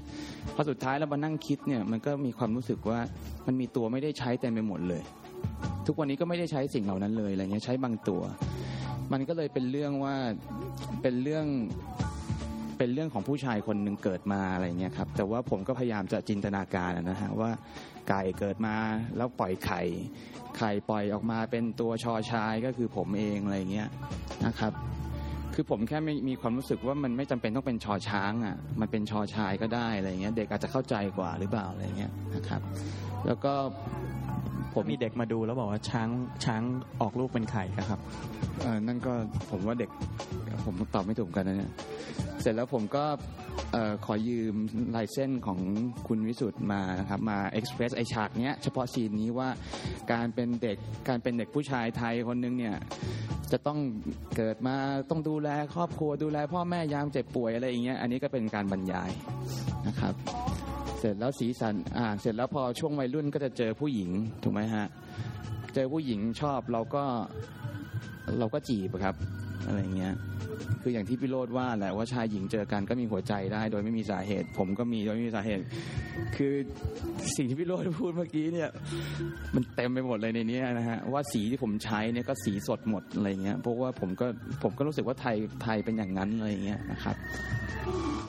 [0.55, 2.99] พอสุดท้ายเรามานั่งคิดเนี่ยมันก็มีความรู้สึกว่า
[3.47, 5.01] มันมีตัวไม่ได้ใช้เต็มไปหมดเลย
[5.87, 8.21] ทุกวันนี้ก็ไม่ได้ใช้สิ่งเหล่านั้นเลยอะไรเงี้ยใช้บางตัว
[9.11, 10.15] มันก็เลยเป็นเรื่องว่า
[11.01, 11.45] เป็นเรื่อง
[12.77, 17.51] เป็นเรื่องของผู้ชายคนหนึ่งเกิดมาอะไรเงี้ยครับแต่ว่าผมก็พยายามจะจินตนาการนะฮะว่า
[18.09, 18.75] ไก่เกิดมา
[19.17, 19.81] แล้วปล่อยไข่
[20.57, 23.89] ไข่ปล่อยออกมาเป็นตัวชอชายก็คือผมเองอะไรเงี้ย
[24.45, 24.73] นะครับ
[25.53, 32.61] คือผมแค่ไม่มีความรู้สึกว่ามันไม่จำเป็นต้องเป็นชอช้างอะมันเป็นชอชายก็ได้อะไรเงี้ยเด็กอาจจะเข้าใจกว่าหรือเปล่าอะไรเงี้ยนะครับ
[33.25, 33.53] แล้วก็
[34.75, 36.09] ผมมีเด็กมาดูแล้วบอกว่าช้าง
[36.45, 36.61] ช้าง
[37.01, 37.99] ออกลูกเป็นไข่นะครับ
[38.61, 39.13] เออนั่นก็
[39.51, 39.89] ผมว่าเด็ก
[40.65, 41.71] ผมตอบไม่ถูกกันนะเนี่ย
[42.41, 43.05] เสร็จแล้วผมก็
[43.71, 44.55] เอ่อขอยืม
[44.95, 45.59] ลายเส้นของ
[46.07, 49.49] คุณวิสุทธ์มานะครับมาเอ็กซ์เพรสไอฉากเนี้ยเฉพาะซีนนี้ว่า
[50.11, 52.75] การเป็นเด็กการเป็นเด็กผู้ชายไทยคนนึงเนี่ย
[53.51, 53.79] จะต้อง
[54.35, 54.75] เกิดมา
[55.09, 59.11] ต้องดูแลครอบครัวดูแลพ่อแม่ยามเจ็บป่วยอะไรอย่างเงี้ยอันนี้ก็เป็นการบรรยาย
[59.87, 60.13] นะครับ
[60.99, 64.09] เสร็จแล้วสีสันอ่าเสร็จแล้วพอช่วงวัยรุ่นก็จะเจอผู้หญิง
[64.43, 64.85] ถูกไหมฮะ
[65.73, 67.03] เจอผู้หญิงชอบเราก็
[68.39, 69.15] เราก็จีบครับ
[69.67, 70.13] อะไรเงี้ย
[70.81, 75.63] คืออย่างที่พี่โรดว่าแหละว่าชายหญิงเจอกันก็มีหัวใจได้ โดยไม่มีสาเหตุ ผมก็มีโดยไม่มีสาเหตุ
[76.35, 76.53] คือ
[77.37, 78.69] สิ่งที่พี่โรดพูดเมื่อกี้เนี่ย
[79.55, 84.27] มันเต็มไปหมดเลยในนี้นะฮะว่าสีที่ผมใช้เนี่ยก็สีสดหมดอะไรเงี้ยเพราะว่าผมก็
[84.63, 87.15] ผมก็รู้สึกว่าไทยไทยเป็นอย่างนั้นอะไรเงี้ยนะครับ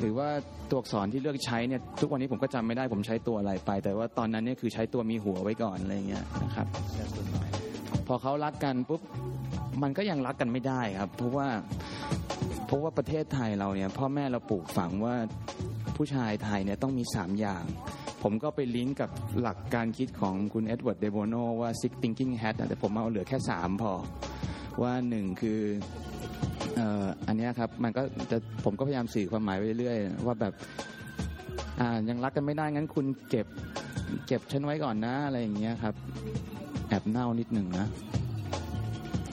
[0.01, 0.29] หรือว่า
[0.71, 6.67] ตัวอักษรที่เลือกใช้เนี่ยทุกวันนี้ผมก็จำไม่ได้ผมใช้ตัวอะไรไป แต่ว่าตอนนั้นเนี่ยคือใช้ตัวมีหัวไว้ก่อนอะไรเงี้ยนะครับ
[8.07, 9.03] พอเขารักกันปุ๊บ
[9.83, 11.49] มันก็ยังรักกันไม่ได้ครับ เพราะว่า
[12.67, 15.15] เพราะว่าประเทศไทยเราเนี่ยพ่อแม่เราปลูกฝังว่า
[15.97, 17.65] ผู้ชายไทยเนี่ยต้องมีสามอย่าง
[18.23, 19.11] ผมก็ไปลิงก์กับ
[19.41, 23.93] หลักการคิดของคุณเอ็ดเวิร์ดเดโบโนว่า six thinking hat อะแต่ผมเอาเหลือแค่สามพอ
[24.83, 25.61] ว่าหนึ่งคือ
[27.27, 30.53] อันนี้ครับมันก็จะผมก็พยายามสื่อความหมายไปเรื่อยๆว่าแบบ
[31.81, 33.47] อ่ายังรักกันไม่ได้งั้นคุณเก็บ
[34.27, 35.95] เก็บฉันไว้ก่อนนะอะไรอย่างเงี้ยครับ
[36.89, 37.87] แอบเน่านิดหนึ่งนะ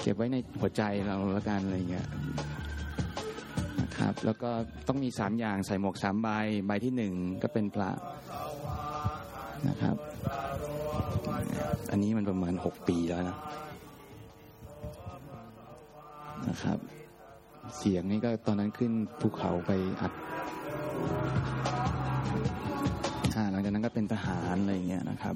[0.04, 2.08] เก็บไว้ในหัวใจเราแล้วกันอะไรเงี้ย
[3.82, 4.52] นะครับแล้วก็
[4.88, 6.28] ต้องมีสามอย่างใส่หมวกสามใบ
[6.68, 7.92] ใบที่หนึ่งก็เป็นพระ
[9.68, 9.96] นะครับ
[11.92, 13.38] อันนี้มันประมาณหกปีแล้วนะ
[16.50, 16.78] นะครับ
[17.78, 20.14] เสียงนี่ก็ตอนนั้นขึ้นภูเขาไปอัด
[23.52, 25.36] หลังจากนั้นก็เป็นทหารอะไรเงี้ยนะครับ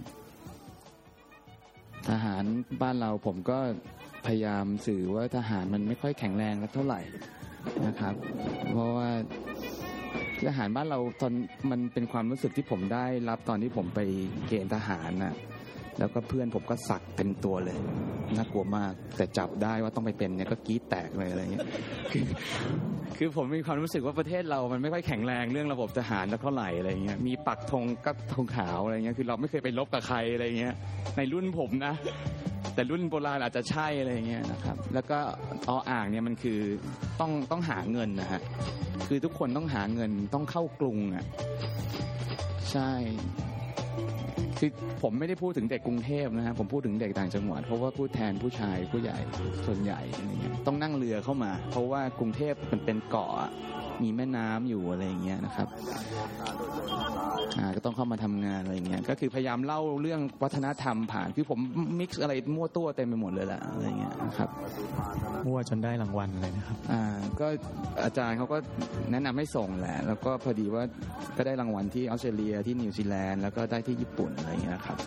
[2.10, 2.44] ทหาร
[2.82, 3.58] บ้านเราผมก็
[4.28, 7.02] พยายามสื่อว่าทหารมันไม่ค่อยแข็งแรงแล้วเท่าไหร่
[7.88, 8.14] นะครับ
[8.72, 9.10] เพราะว่า
[10.48, 11.34] ทหารบ้านเราตอน
[11.72, 14.00] มันเป็นความรู้สึกที่ผมได้รับตอนที่ผมไป
[14.48, 15.34] เกณฑ์ทหารน่ะ
[16.00, 17.78] แล้วก็เพื่อนผมก็สักเต็มตัวเลย
[18.36, 21.68] น่ากลัวมาก แต่จับได้ว่าต้องไปเป็นเนี่ยก็กรีดแตกเลยอะไรเงี้ย
[23.18, 30.74] คือผมมีความรู้สึกว่าประเทศเรามันไม่ค่อยแข็งแรงเรื่องระบบทหารสักเท่าไหร่อะไรเงี้ยมีปักธงก็ธงขาวอะไรเงี้ยคือเราไม่เคยไปลบกับใครอะไรเงี้ย
[31.18, 31.94] ในรุ่นผมนะ
[32.76, 35.20] แต่รุ่นโบราณอาจจะใช่อะไรเงี้ยนะครับ แล้วก็
[35.70, 36.60] ออ่างเนี่ยมันคือ
[37.20, 38.42] ต้องต้องหาเงินนะฮะ
[39.08, 41.26] คือทุกคนต้องหาเงินต้องเข้ากรุงอะ
[42.72, 42.92] ใช่
[44.60, 49.18] คือผมไม่ได้พูดถึงเด็กกรุงเทพนะฮะผมพูดถึงเด็กต่างจังหวัดเพราะว่าพูดแทนผู้ชายผู้ใหญ่
[49.66, 53.50] ส่วนใหญ่อะไรเงี้ยต้องนั่งเรือเข้ามา เพราะว่ากรุงเทพมันเป็นเกาะ
[54.04, 55.68] มีแม่น้ำอยู่อะไรอย่างเงี้ยนะครับ
[57.58, 61.60] อ่าก็ต้องเข้ามาทำงานอะไรอย่างเงี้ยก็คือพยายามเล่าเรื่องวัฒนธรรมผ่านคือผม
[62.00, 64.50] มิกซ์อะไรมั่วตัวเต็มไปหมดเลยแหละอะไรเงี้ยนะครับ
[65.46, 67.02] มั่วจนได้รางวัลเลยนะครับอ่า
[67.40, 67.48] ก็
[68.04, 68.58] อาจารย์เขาก็
[69.12, 70.84] แนะนำให้ส่งแหละ แล้วก็พอดีว่า
[71.38, 74.98] ก็ได้รางวัลที่ออสเตรเลียที่นิวซีแลนด์แล้วก็ได้ที่ญี่ปุ่นอะไรอย่างเงี้ยครับ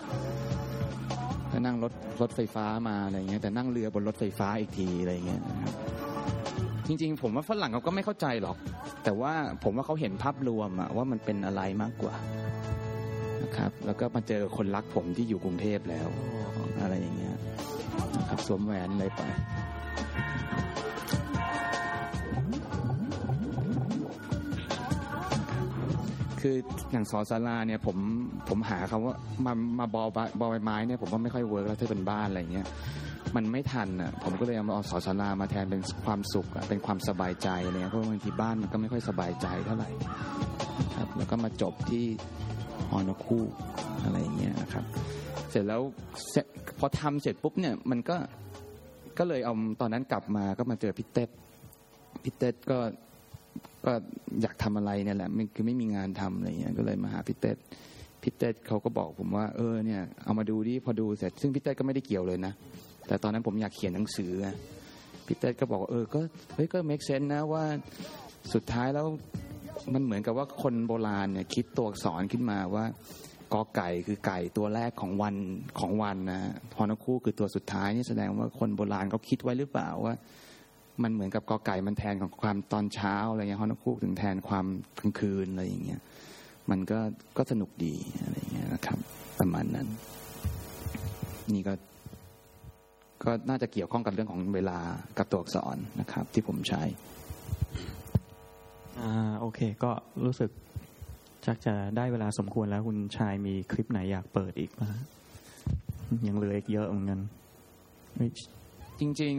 [1.53, 5.75] ก็นั่งรถรถไฟฟ้ามาอะไรเงี้ยแต่นั่งเรือบนรถไฟฟ้าอีกทีอะไรเงี้ยนะครับ
[6.91, 8.57] จริงๆ ผมว่าฝรั่งเขาก็ไม่เข้าใจหรอก
[9.05, 9.33] แต่ว่า
[9.65, 12.15] ผมว่าเขาเห็นภาพรวมอะว่ามันเป็นอะไรมากกว่า
[13.43, 16.09] นะครับแล้วก็มาเจอคนรักผมที่อยู่กรุงเทพแล้ว
[16.83, 17.35] อะไรอย่างเงี้ย
[18.19, 19.23] นะครับสวมแหวนอะไรไป
[26.41, 26.57] คือ
[26.91, 27.97] อย่างสอสาราเนี่ยผม
[28.49, 29.15] ผมหาคำว่า
[29.45, 32.67] มามาบอบอบอใบไม้เนี่ยผมว่าไม่ค่อยเวิร์กแล้วถ้าเป็นบ้านอะไรเงี้ย
[33.37, 39.91] มันไม่ทันอะผมก็เลยเอามาเอาสอสารามาแทนเป็นความสุขอะเป็นความสบายใจอะไรเนี่ยเพราะบางทีบ้านมันก็ไม่ค่อยสบายใจเท่าไหร่
[40.97, 42.05] ครับ แล้วก็มาจบที่
[42.91, 43.45] ฮอนคู่
[44.05, 44.85] อะไรอย่างเงี้ยนะครับ
[45.51, 45.81] เสร็จแล้ว
[46.79, 48.17] พอทำเสร็จปุ๊บเนี่ยมันก็
[49.19, 51.25] ก็เลยเอาตอนนั้นกลับมาก็มาเจอพี่เต้
[52.23, 52.79] พี่เต้ก็
[53.87, 53.93] ก็
[54.43, 57.53] อยากทำอะไรเนี่ยแหละไม่คือไม่มีงานทำอะไรเงี้ยก็เลยมาหาพี่เต้
[58.23, 62.53] พี่เต้เขาก็บอกผมว่า เออเนี่ยเอามาดูดิพอดูเสร็จ ซึ่งพี่เต้ก็ไม่ได้เกี่ยวเลยนะ
[63.07, 64.33] แต่ตอนนั้นผมอยากเขียนหนังสือ
[65.27, 66.21] พี่เต้ก็บอกว่าเออก็
[66.55, 67.65] เฮ้ยก็ make sense นะว่า
[68.55, 69.07] สุดท้ายแล้ว
[69.93, 72.85] มันเหมือนกับว่าคนโบราณเนี่ยคิดตัวอักษรขึ้นมาว่า
[73.53, 75.35] กอไก่คือไก่ตัวแรกของวัน
[75.81, 76.41] ของวันนะ
[76.75, 80.15] พอนคู่คือตัวสุดท้ายนี่แสดงว่าคนโบราณเขาคิดไว้หรือเปล่าว่า
[81.03, 84.67] มันเหมือนกับกอไก่มันแทนของความตอนเช้าอะไรเงี้ยฮอนคูกถึงแทนความ
[84.99, 86.01] กลางคืนอะไรอย่างเงี้ย
[86.71, 86.99] มันก็
[87.37, 88.99] ก็สนุกดีอะไรเงี้ยนะครับ
[89.41, 89.87] ประมาณนั้น
[91.55, 91.75] นี่ก็
[93.25, 94.79] ก็น่าจะเกี่ยวข้องกับเรื่องของเวลา
[95.19, 96.83] กับตัวอักษรนะครับ ที่ผมใช้
[99.01, 99.91] อ่าโอเค ก็
[100.25, 100.51] รู้สึก
[101.45, 105.03] ชักจะได้เวลาสมควรแล้วคุณชายมีคลิปไหนอยากเปิดอีกไหมฮะ
[106.29, 107.21] ยังเหลืออีกเยอะเหมือนกัน
[108.15, 108.31] เฮ้ย
[108.99, 109.37] จริง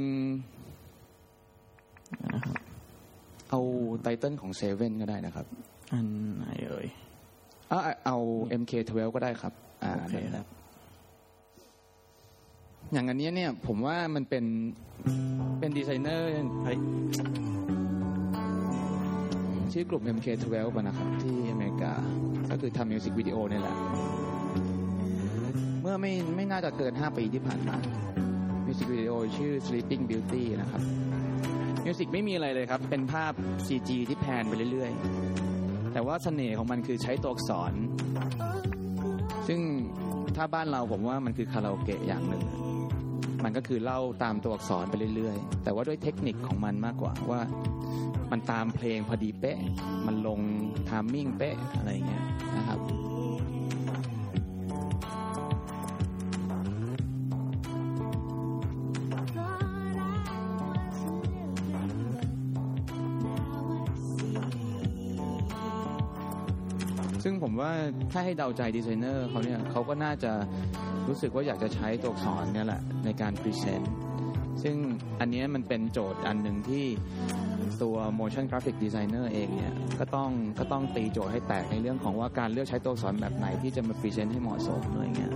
[2.34, 3.62] นะครับๆเอา
[4.02, 5.46] ไตเติลของเซเว่นก็ได้นะครับ
[5.94, 6.06] อัน
[6.38, 6.88] ไหนเอ่ย
[7.72, 8.18] เอาเอา
[8.62, 9.54] MK12 ก็ได้ครับ
[9.84, 10.46] อ่าโอเคนั่นแหละ
[12.92, 14.46] อย่างอันเนี้ยเนี่ย ผมว่ามันเป็น
[15.60, 16.28] เป็นดีไซเนอร์
[16.64, 16.78] เฮ้ย
[19.74, 21.94] ชื่อกลุ่ม MK12 อะนะครับ ที่อเมริกา
[22.50, 23.76] ก็คือทำมิวสิกวิดีโอนี่แหละ
[25.82, 27.76] เมื่อไม่ไม่น่าจะเกิน 5 ปีที่ผ่านมา
[28.66, 30.82] มิวสิกวิดีโอชื่อ Sleeping Beauty นะครับ
[31.86, 33.34] มิวสิกไม่มีอะไรเลยครับ เป็นภาพ
[33.68, 35.51] CG ที่ pan ไปเรื่อยๆ
[35.94, 37.74] แต่ว่าเสน่ห์ของมันคือใช้ตัวอักษร
[39.48, 39.60] ซึ่ง
[40.36, 42.44] ถ้าบ้านเราผมว่ามันคือคาราโอเกะอย่างหนึ่ง
[43.44, 47.42] มันก็คือเล่าตามตัวอักษรไปเรื่อยๆ แต่ว่าด้วยเทคนิคของมันมากกว่าว่า
[48.32, 49.60] มันตามเพลงพอดีเป๊ะ
[50.08, 50.40] มันลง
[50.90, 52.24] timing เป๊ะอะไรอย่างเงี้ย
[52.58, 52.80] นะครับ
[67.24, 67.72] ซึ่งผมว่า
[68.12, 70.32] ถ้าให้เดาใจดีไซเนอร์เขาเนี่ยเขาก็น่าจะ
[71.08, 73.94] รู้สึกว่าอยากจะใช้ตัวอักษรเนี่ยแหละในการ present
[74.64, 74.76] ซึ่ง
[75.20, 76.86] อันนี้มันเป็นโจทย์อันหนึ่งที่
[77.84, 85.32] ตัว motion graphic designer เองเนี่ยก็ต้องก็ต้องตีโจทย์ให้แตกในเรื่องของว่าการเลือกใช้ตัวอักษรแบบไหนที่จะมา present ให้เหมาะสมอะไรเงี้ย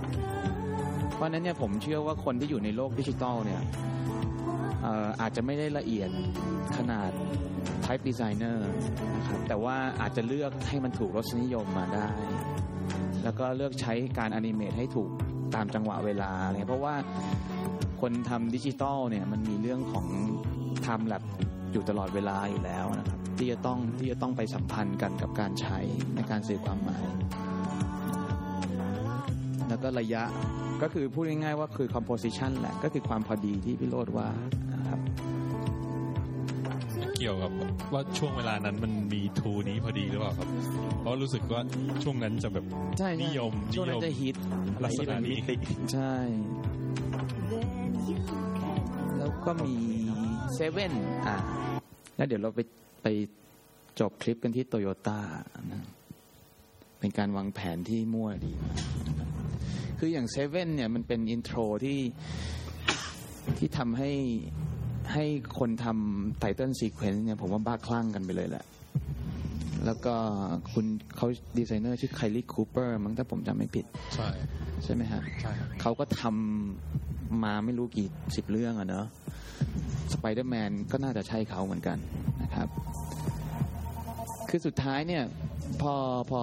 [1.14, 3.60] เพราะฉะนั้นเนี่ยผมเชื่อว่าคนที่อยู่ในโลกดิจิตอลเนี่ย
[5.20, 6.10] อาจจะไม่ได้ละเอียด
[6.76, 7.10] ขนาด
[7.84, 8.58] type designer
[9.16, 12.08] นะครับแต่ว่าอาจจะเลือกให้มันถูกรสนิยมมาได้
[13.24, 15.10] แล้วก็เลือกใช้การ animate ให้ถูก
[15.54, 16.94] ตามจังหวะเวลาอะไรเงี้ยเพราะว่า
[18.00, 20.06] คนทำดิจิตอลเนี่ยมันมีเรื่องของ
[20.86, 21.22] ทำแลบ
[21.72, 25.78] อยู่ตลอดเวลาอยู่แล้วนะครับที่จะต้องที่จะต้องไปสัมพันธ์กันกับการใช้
[26.14, 27.04] ในการสื่อความหมาย
[29.68, 30.22] แล้วก็ระยะ
[30.82, 34.28] ก็คือพูดง่ายๆว่าคือ composition แหละก็คือความพอดีที่พี่โรดว่า
[37.26, 37.52] กี่ยวกับ
[37.92, 40.48] ว่าช่วงเวลานั้นมันมีทูนี้พอดีหรือเปล่าครับ
[41.00, 41.62] เพราะรู้สึกว่า
[42.04, 42.64] ช่วงนั้นจะแบบ
[42.98, 44.36] ใช่นิยมช่วงนั้นนิยมจะฮิต
[44.84, 45.38] ลักษณะนี้
[45.92, 46.14] ใช่
[49.18, 49.74] แล้วก็มี
[50.54, 50.92] เซเว่น
[51.26, 51.36] อะ
[52.16, 52.60] แล้วเดี๋ยวเราไป
[53.02, 53.06] ไป
[54.00, 55.20] จบคลิปกันที่โตโยต้า
[55.72, 55.82] นะ
[56.98, 58.76] เป็นการวางแผนที่มั่วดีมาก
[59.08, 59.28] นะครับ
[59.98, 61.98] คืออย่างเซเว่นเนี่ยมันเป็นอินโทรที่
[63.58, 64.10] ที่ทำให้
[65.12, 65.24] ให้
[65.58, 68.64] คนทำ title sequence เนี่ยผมว่าบ้าคลั่งกันไปเลยแหละ
[69.86, 70.14] แล้วก็
[70.72, 70.86] คุณ
[71.16, 71.26] เขา
[71.58, 73.84] ดีไซเนอร์ชื่อ Kyle Cooper มั้งถ้าผมจำไม่ผิด
[74.14, 74.28] ใช่
[74.84, 79.06] ใช่ไหมฮะใช่ครับเขาก็ทำมาไม่รู้กี่สิบเรื่องอะเนอะ
[80.12, 81.98] สไปเดอร์แมนก็น่าจะใช่เขาเหมือนกัน
[82.42, 82.68] นะครับ
[84.48, 85.22] คือสุดท้ายเนี่ย
[85.80, 85.94] พอ
[86.30, 86.42] พอ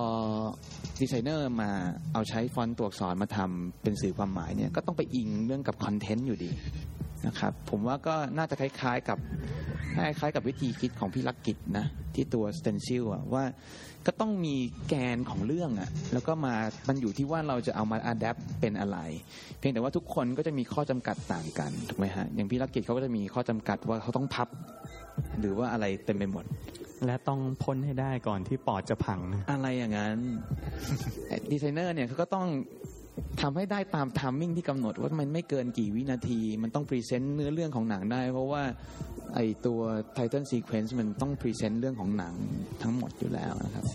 [1.01, 1.69] ดีไซเนอร์มา
[2.13, 6.49] เอาใช้ฟอนต์ตัวอักษรมาทำเป็นสื่อความหมายเนี่ยก็ต้องไปอิงเรื่องกับ content อยู่ดี
[7.27, 9.17] นะครับ ผมว่าก็น่าจะคล้ายๆกับ
[9.95, 13.43] คล้ายๆกับวิธีคิดของพี่ลักกิจนะที่ตัว stencil อะว่า
[14.05, 14.55] ก็ต้องมี
[14.87, 16.55] แกนของเรื่องอะแล้วก็มา
[16.87, 18.97] มันอยู่ที่ว่าเราจะเอามา adapt เป็นอะไร
[19.59, 24.47] เพียงแต่ว่าทุกคนก็จะมีข้อจำกัดต่างกันถูกไหมฮะอย่างพี่ลักกิจเขาก็จะมีข้อจำกัดว่าเขาต้องพับ
[25.39, 26.45] หรือว่าอะไรเต็มไปหมด
[27.05, 30.17] และต้องพ่นให้ได้ก่อนที่ปอดจะพังนะอะไรอย่างนั้น
[31.51, 32.47] ดีไซเนอร์เนี่ยเขาก็ต้อง
[33.41, 38.63] ทำให้ได้ตาม timing ที่กำหนดว่ามันไม่เกินกี่วินาที มันต้อง present เนื้อเรื่องของหนังได้ เพราะว่า
[39.35, 39.79] ไอตัว
[40.13, 42.33] title sequence มันต้อง present เรื่องของหนัง
[42.81, 43.85] ทั้งหมดอยู่แล้วนะครับ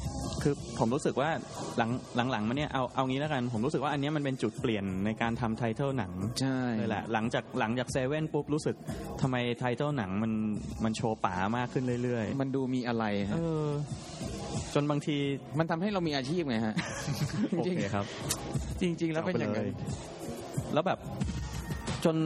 [0.43, 1.31] คือผมรู้สึกว่า
[1.77, 1.91] หลัง
[2.33, 8.77] หลังๆมาเนี่ยเอาเอางี้แล้วกัน ผมรู้สึกว่าอันเนี้ยมันเป็นจุดเปลี่ยนในการทำ title หนังใช่เลยแหละหลังจากหลังจากเซเว่นปุ๊บรู้สึก
[9.21, 10.33] ทำไม title หนังมัน
[10.85, 13.71] มันโชว์ป๋ามากขึ้นเรื่อยมันดูมีอะไรๆเอฮะอ
[14.75, 15.17] จนบางที
[15.59, 16.75] มันทำให้เรามีอาชีพไงฮะ
[17.59, 18.07] โอเคครับ
[18.81, 19.85] จริงๆแล้วเป็นอย่างนั้นเอาไปเล
[20.69, 20.99] ยแล้วแบบ
[22.05, 22.17] จน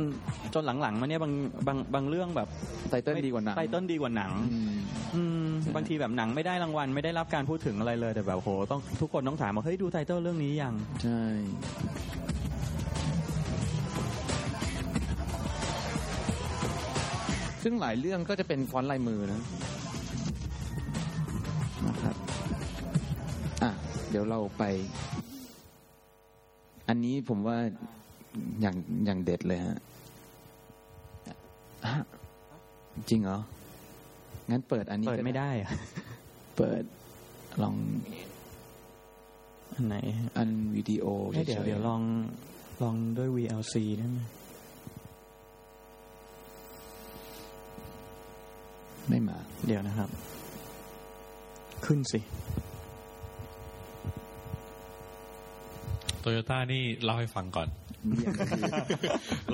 [0.55, 1.33] จนหลังๆมาเนี่ยบาง
[1.67, 2.49] บางบางเรื่องแบบ
[2.91, 4.73] ไตเติ้ลดีกว่าหนังไตเติ้ลดีกว่าหนังอืม
[5.15, 11.23] อืมบางทีแบบหนังไม่ได้รางวัลไม่ได้รับการพูดถึงอะไรเลยแต่แบบโหต้องทุกคนต้องถามว่าเฮ้ยดูไทเติ้ลเรื่องนี้ยังใช่
[17.63, 19.41] ซึ่งหลายเรื่องก็จะเป็นฟอนต์ลายมือนะ
[21.89, 22.17] นะครับ
[23.63, 23.71] อะ
[24.11, 24.63] เดี๋ยวเราไป
[26.93, 27.59] อันนี้ผมว่า
[28.61, 28.77] อย่าง
[29.07, 29.79] อย่างเด็ดเลยฮะ
[31.87, 32.05] ฮะ
[33.11, 33.39] จริงเหรอ
[34.51, 35.71] งั้นเปิดอันนี้เปิดก็ไม่ได้อะ
[36.57, 36.83] เปิด
[37.63, 37.77] ลอง
[39.75, 39.97] อันไหน
[40.37, 42.03] อันวิดีโอเอ้ยเดี๋ยวฉๆเดี๋ยวลอง
[42.83, 44.19] ลองด้วย VLC ได้ไหม
[49.09, 50.11] ไม่มา เดี๋ยวนะครับ
[51.85, 52.21] ขึ้นสิ
[56.23, 57.69] โตโยต้านี่เล่าให้ฟังก่อน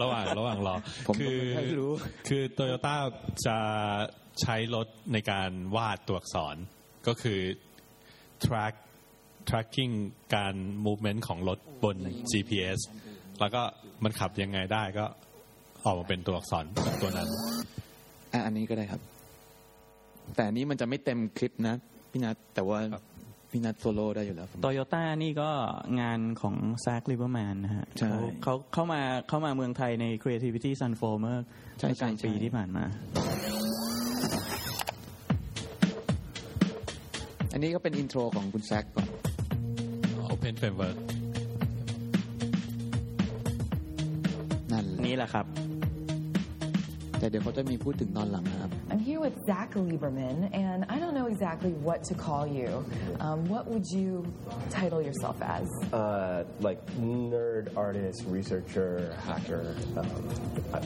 [0.03, 0.75] ระหว่างระหว่างรอ
[1.07, 1.93] ผมก็คือไม่รู้
[2.29, 2.97] คือโตโยต้า
[3.47, 3.59] จะ
[4.41, 6.57] ใช้รถในการวาดตัวอักษร
[7.07, 7.41] ก็คือ
[8.45, 8.75] track
[9.49, 9.95] tracking
[10.35, 10.55] การ
[10.87, 11.97] movement ของรถบน
[12.31, 12.79] GPS
[13.41, 13.62] แล้วก็
[14.05, 15.05] มันขับยังไงได้ก็
[15.85, 16.64] ออกมาเป็นตัวอักษร
[17.03, 17.29] ตัวนั้น
[18.33, 19.01] อะอันนี้ก็ได้ครับ
[20.35, 21.75] แต่อันนี้มันจะไม่เต็มคลิปนะ
[22.11, 22.79] พี่นัทแต่ว่า
[23.49, 25.51] ครับพี่นัทโซโล่ได้อยู่แล้วผมโตโยต้านี่ก็
[26.01, 31.39] งานของแซคลิเวอร์แมนนะฮะใช่เขาเขาเข้ามาเข้ามาเมืองไทยใน Creativity Sun f o เมื่อ
[31.79, 32.85] ใช่เมื่อกลางใช่ปีใช่ที่ผ่านมา
[37.53, 39.09] อันนี้ก็เป็นอินโทรของคุณแซคก่อน
[40.33, 40.97] Open Framework
[44.73, 45.47] นั่นแหละนี่แหละครับ
[47.19, 52.84] แต่เดี๋ยวเขาจะมีพูดถึงตอนหลังนะครับ I'm here with Zach Lieberman, and I don't know exactly what to call you.
[53.20, 54.24] Um, what would you
[54.70, 55.68] title yourself as?
[55.93, 59.76] Uh, like nerd, artist, researcher, hacker.
[59.97, 60.28] Um,
[60.72, 60.80] I,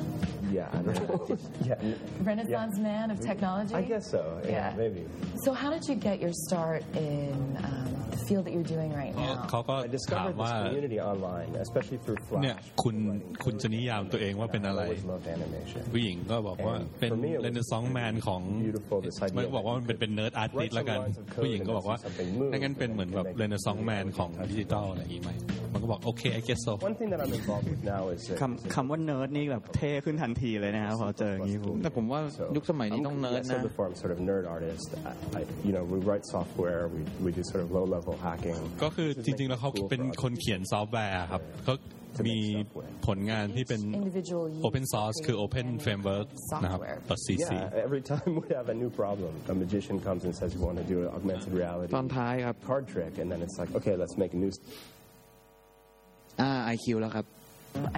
[0.51, 1.39] yeah, I don't know.
[1.65, 1.77] yeah,
[2.23, 3.75] Renaissance man of technology?
[3.75, 4.41] I guess so.
[4.45, 4.75] Yeah, Yeah.
[4.77, 5.07] maybe.
[5.45, 9.13] So, how did you get your start in um, the field that you're doing right
[9.51, 9.67] เขา now?
[9.69, 12.81] ก็ I ถาม discovered this ว่า community online, especially through เนี่ย Flash.
[12.83, 12.97] คุณ
[13.45, 15.83] คุณจะนิยามตัวเองว่าเป็นอะไร I always loved animation.
[15.95, 21.19] ผู้หญิงก็บอกว่า And เป็น for me, it was เรนเนซองแมนของ beautiful, this idea มันบอกว่ามันเป็นเป็นเนิร์ดอาร์ติสแล้วกัน Write some lines
[21.23, 25.31] of code ผู้หญิงก็บอกว่า and then see something move ถ้างั้นเป็นเหมือนแบบ and make เรนเนซองแมนของดิจิตอลอะไรอย่างงี้ไหม
[25.73, 33.01] มันก็บอกโอเค I guess so One thing that I'm involved with now is uh, คำคำว่าเนิร์ดนี่แบบเท่ขึ้นทันทีเลยนะครับพอเจออย่างนี้ผมแต่ผมว่า So, ยุคสมัยนี้
[33.01, 34.89] I'm- ต้องเนิร์ด I said นะ before, I'm sort of nerd artist.
[35.11, 38.61] I, I, you know, we write software, we, we do sort of low level hacking.
[38.83, 41.75] ก็คือจริงๆ แล้วเขาเป็นคนเขียนซอฟต์แวร์ครับเขา
[42.29, 42.39] มี
[43.07, 46.27] ผลงานที่เป็น Each individual user Open Source คือ creates Open their Framework
[46.63, 46.99] นะครับ software.
[47.27, 50.63] .cc Yeah, every time we have a new problem, a magician comes and says we
[50.69, 54.17] want to do an augmented reality ตอนท้ายครับ card trick, and then it's like, okay, let's
[54.23, 54.51] make a new
[56.41, 57.27] อ่า IQ แล้วครับ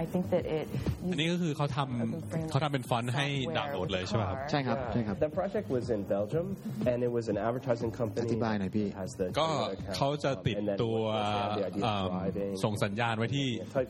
[0.02, 0.66] I think that it
[1.10, 3.26] อันนี้ก็คือเขาทำเขาทำเป็นฟอนต์ให้
[3.58, 6.46] ดาวน์โหลดเลยใช่ไหมครับ ใช่ครับ ใช่ครับ That project was in Belgium,
[6.90, 8.28] and it was an advertising company.
[8.28, 11.66] อธิบายหน่อยพี่ that has the ก็ Twitter account, เขาจะติด and then ตัว once they have the
[11.70, 13.46] idea of เอิ่ม driving, ส่งสัญญาณไว้ที่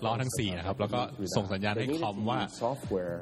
[0.07, 1.01] ล้อทั้งสี่นะครับ แล้วก็
[1.37, 3.19] ส่งสัญญาณให้ They คอ needed ม to ว่า use software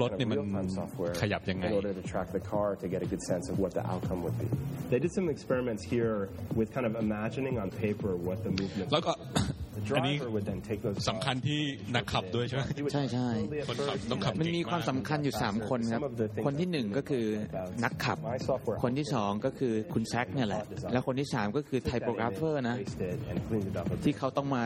[0.00, 3.44] รถเนี่ยมัน real-time software ขยับยังไง in order to track the car to get a good sense
[3.52, 4.48] of what the outcome would be.
[4.92, 6.16] They did some experiments here
[6.58, 9.12] with kind of imagining on paper what the movement แล้วก็
[9.67, 11.61] The อันนี้ driver would then take those สำคัญที่
[11.95, 16.01] นักขับด้วยใช่ไหม He would ใช่ใช่ slowly at คนขับ first ต้องขับมันเก่งมีความมากสำคัญอยู่ 3 คนครับ
[16.45, 17.25] คนที่หนึ่งก็คือ
[17.83, 18.17] นักขับ
[18.83, 24.03] คนที่สองก็คือคุณแซคเนี่ยแหละ แล้วคนที่สามก็คือไทโปรกราฟเฟอร์นะ Traced it and cleaned it up a bit.
[24.05, 24.63] ที่เขาต้องมา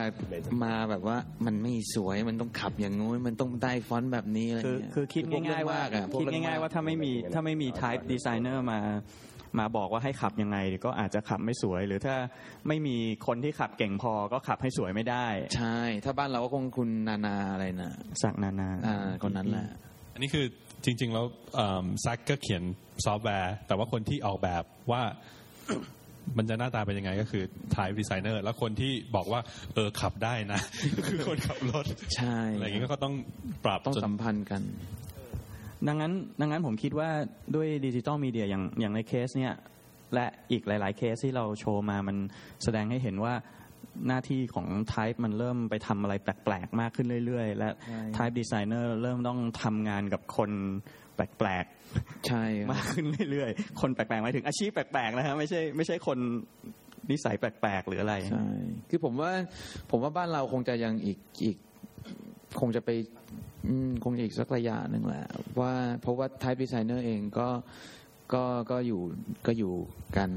[0.63, 8.79] มาแบบว่ามันไม่สวยมันต้องขับอย่างงู้นมันต้องได้ฟอนต์แบบนี้อะไรคือเงี้ยคือคิดง่ายๆว่าพกเรื่องมกอะพกคิดเรื่องง่ายมกๆว่าถ้าไม่มีถ้าไม่มี type designer มา
[9.59, 12.15] มาบอกว่าให้ขับยังไงก็อาจจะขับไม่สวย หรือถ้า
[12.67, 12.97] ไม่มี
[13.27, 15.25] คนที่ขับเก่งพอก็ขับให้สวยไม่ได้
[15.55, 19.65] ใช่ ถ้าบ้านเราก็คงคุณนานาอะไรนะสักนานาอ่าคนนั้นแหละ
[20.13, 20.45] อันนี้คือ
[20.85, 21.25] จริง ๆ แล้ว
[22.01, 22.63] แซกก็เขียน
[23.05, 25.01] ซอฟต์แวร์ แต่ว่าคนที่ออกแบบว่า
[26.37, 27.43] มันจะหน้าตาเป็นยังไงก็คือ
[27.75, 29.41] type designer แล้วคนที่บอกว่า
[29.73, 30.59] เออขับได้นะ
[31.07, 31.85] คือคนขับรถ
[32.15, 33.15] ใช่ อะไรอย่างงี้ก็ต้อง
[33.65, 34.61] ปรับต้องจนสัมพันธ์กัน
[35.87, 37.09] ดังนั้นดังนั้นผมคิดว่า
[37.55, 39.53] ด้วยดิจิตอลมีเดียอย่างอย่างในเคสเนี่ย
[40.13, 42.17] และอีกหลาย ๆ เคสที่เราโชว์มามัน
[42.63, 43.33] แสดงให้เห็นว่า
[44.07, 50.51] หน้าที่ของ Type มันเริ่มไปทำอะไรแปลก ๆ มากขึ้นเรื่อย ๆ และใช่ Type Designer เริ่มต้องทำงานกับคน
[51.15, 51.65] แปลก
[52.27, 56.17] ใช่ๆครับมากขึ้นเรื่อย ๆ คนแปลกๆหมายถึงอาชีพแปลก ๆ นะฮะไม่ใช่ไม่ใช่คน
[57.11, 58.47] นิสัยแปลก ๆ หรืออะไรใช่
[58.89, 59.31] คือผมว่า
[59.91, 61.57] ผมว่าบ้านเราคงจะยังอีกอีก
[62.59, 62.89] คงจะไป
[63.67, 65.25] อืมคงจะอีกสักระยะหนึ่งแหละ
[65.59, 67.47] ว่าเพราะว่า type designer เองก็
[68.33, 69.01] ก็ก็อยู่
[69.47, 69.73] ก็อยู่
[70.17, 70.29] กัน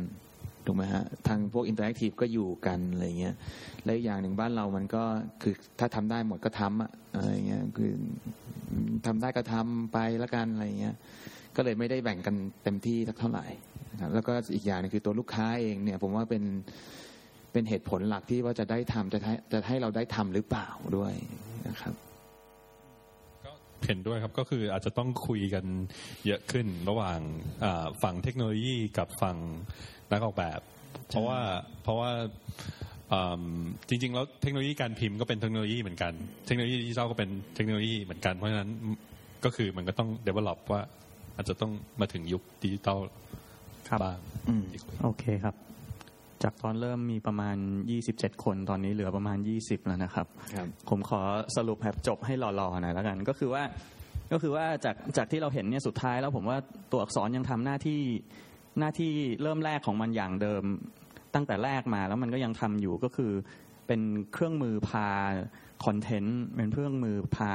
[0.67, 3.35] ถูกไหมฮะทางพวก interactive ก็อยู่กันอะไรเงี้ย
[3.85, 5.05] และอีกอย่างหนึ่งบ้านเรามันก็
[5.43, 7.93] คือถ้าทำได้หมดก็ทำอะอะไรเงี้ยคือ
[9.07, 10.95] ทำได้ก็ทำไปละกันอะไรเงี้ย
[11.57, 13.47] ก็เลยไม่ได้แบ่งกันเต็มที่สักเท่าไหร่
[14.13, 16.45] แล้วก็อีกอย่างหนึงคือตัวลูกค้าเองเนี่ยผมว่าเป็น
[17.53, 21.15] เป็นเหตุผลหลักที่ว่าจะได้ทำจะให้จะให้เราได้ทำหรือเปล่าด้วย
[21.69, 21.95] นะครับ
[23.87, 25.65] เห็นด้วยครับก็คืออาจจะต้องคุยกัน
[26.27, 27.21] เยอะขึ้นระหว่าง
[27.65, 29.37] อ่าฝั่งเทคโนโลยีกับฝั่ง
[30.13, 30.61] นักออกแบบ
[31.09, 31.41] เพราะว่า
[31.83, 32.11] เพราะว่า
[33.13, 33.45] อืม
[33.89, 36.13] จริงๆแล้วเทคโนโลยีการพิมพ์ก็เป็นเทคโนโลยีเหมือนกัน
[36.47, 38.71] เทคโนโลยีดิจิทัลก็เป็นเทคโนโลยีเหมือนกันเพราะฉะนั้น
[39.45, 40.83] ก็คือมันก็ต้อง develop ว่า
[41.37, 42.99] อาจจะต้องมาถึงยุคดิจิทัล
[43.89, 44.19] ครับบ้าง
[44.49, 44.65] อืม
[45.03, 45.55] โอเคครับ
[46.43, 47.57] จากตอนเริ่มมีประมาณ
[48.01, 51.21] 27 คนตอนนี้เหลือประมาณ 20 แล้วนะครับครับผมขอ
[51.57, 53.63] สรุปแบบจบให้หล่อๆหน่อยแล้วกัน ก็คือว่า
[54.33, 56.59] ก็คือว่าจากจากที่เราเห็นเนี่ยสุดท้ายแล้วผมว่า
[56.91, 58.01] ตัวอักษรยังทำหน้าที่
[58.79, 59.13] หน้าที่
[59.43, 60.63] เริ่มแรกของมันอย่างเดิม
[61.35, 63.33] ตั้งแต่แรกมาแล้วมันก็ยังทำอยู่ก็คือ
[63.87, 64.01] เป็น
[64.33, 65.09] เครื่องมือพา
[65.85, 67.53] คอนเทนต์เป็นเครื่องมือพา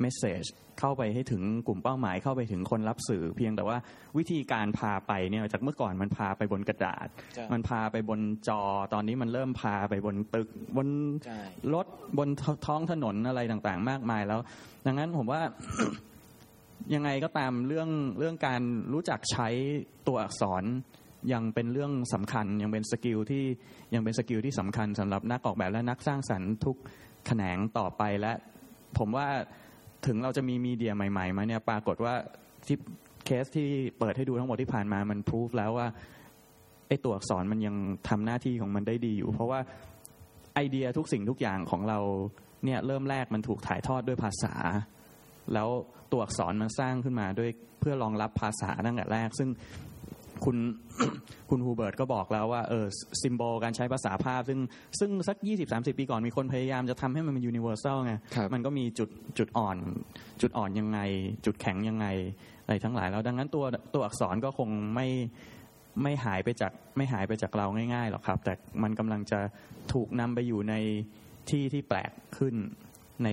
[0.00, 0.44] เมสเซจ
[0.80, 3.76] เข้าไปให้ถึงกลุ่มเป้าหมายเข้าไปถึงคนรับสื่อ เพียงแต่ว่า
[4.18, 10.88] วิธีการพาไปเนี่ยจากเมื่อก่อนมันพาไปบนกระดาษใช่มันพาไปบนจอตอนนี้มันเริ่มพาไปบนตึกบน
[11.24, 11.40] ใช่
[11.74, 11.86] รถ
[12.18, 12.28] บน
[12.66, 14.40] ท้องถนนอะไรต่างๆ มากมายแล้ว
[14.86, 15.40] ดังนั้นผมว่า
[16.94, 17.88] ยังไงก็ตามเรื่อง
[18.18, 19.48] เรื่องการรู้จักใช้
[20.06, 20.64] ตัวอักษร
[21.32, 23.44] ยังเป็นเรื่องสำคัญยังเป็น skill ที่
[23.94, 26.76] ยังเป็น skill ที่สำคัญสำหรับนักออกแบบและนักสร้างสรรค์ทุก
[27.26, 28.32] แขนงต่อไปและ
[28.98, 29.28] ผมว่า
[30.06, 32.14] ถึงเราจะมีมีเดียใหม่ๆมาเนี่ยปรากฏว่า
[32.66, 32.76] ที่
[33.24, 35.86] เคสที่เปิดให้ดูทั้งหมดที่ผ่านมามันพิสูจแล้วว่า
[36.88, 37.76] ไอ้ตัวอักษรมันยัง
[38.08, 39.60] ทำหน้าที่ของมันได้ดีอยู่ เพราะว่า
[40.54, 41.98] ไอเดียทุกสิ่งทุกอย่างของเรา
[42.64, 44.54] เนี่ยเริ่มแรกมันถูกถ่ายทอดด้วยภาษา
[45.54, 45.68] แล้ว
[46.12, 47.50] ตัวอักษรมันสร้างขึ้นมาด้วย
[47.80, 49.48] เพื่อรองรับภาษาตั้งแต่แรก ซึ่ง
[50.44, 50.56] คุณ
[51.50, 52.86] คุณฮูเบิร์ตก็บอกแล้วว่าเออ
[53.22, 54.60] ซิมโบลการใช้ภาษาภาพ ซึ่ง
[54.98, 55.36] ซึ่งสัก
[55.68, 59.08] 20-30 ปีก่อนมีคนพยายามจะทำให้มันเป็นยูนิเวอร์แซลไงครับมันก็มีจุด
[59.38, 59.76] จุดอ่อน
[60.40, 60.98] จุดอ่อนยังไง
[61.44, 62.06] จุดแข็งยังไง
[62.64, 63.64] อะไรทั้งหลายแล้วดังนั้นตัว
[63.94, 65.06] ตัวอักษรก็คงไม่
[66.02, 69.38] ไม่หายไปจากไม่หายไปจากเราง่ายๆหรอกครับ แต่มันกำลังจะ
[69.92, 70.74] ถูกนำไปอยู่ใน
[71.50, 72.54] ที่ที่แปลกขึ้น
[73.24, 73.28] ใน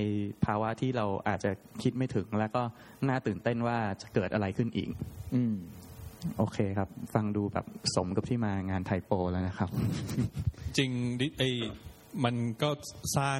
[0.45, 1.51] ภาวะที่เราอาจจะ
[1.81, 2.61] คิดไม่ถึง แล้วก็
[3.07, 4.89] น่าตื่นเต้นว่าจะเกิดอะไรขึ้นอีก
[5.35, 5.55] อืม
[6.37, 7.65] โอเคครับ ฟังดูแบบ
[7.95, 9.69] สมกับที่มางานไทโปแล้วนะครับ
[10.77, 11.43] จริงดิไอ
[12.25, 12.69] มันก็
[13.17, 13.39] สร้าง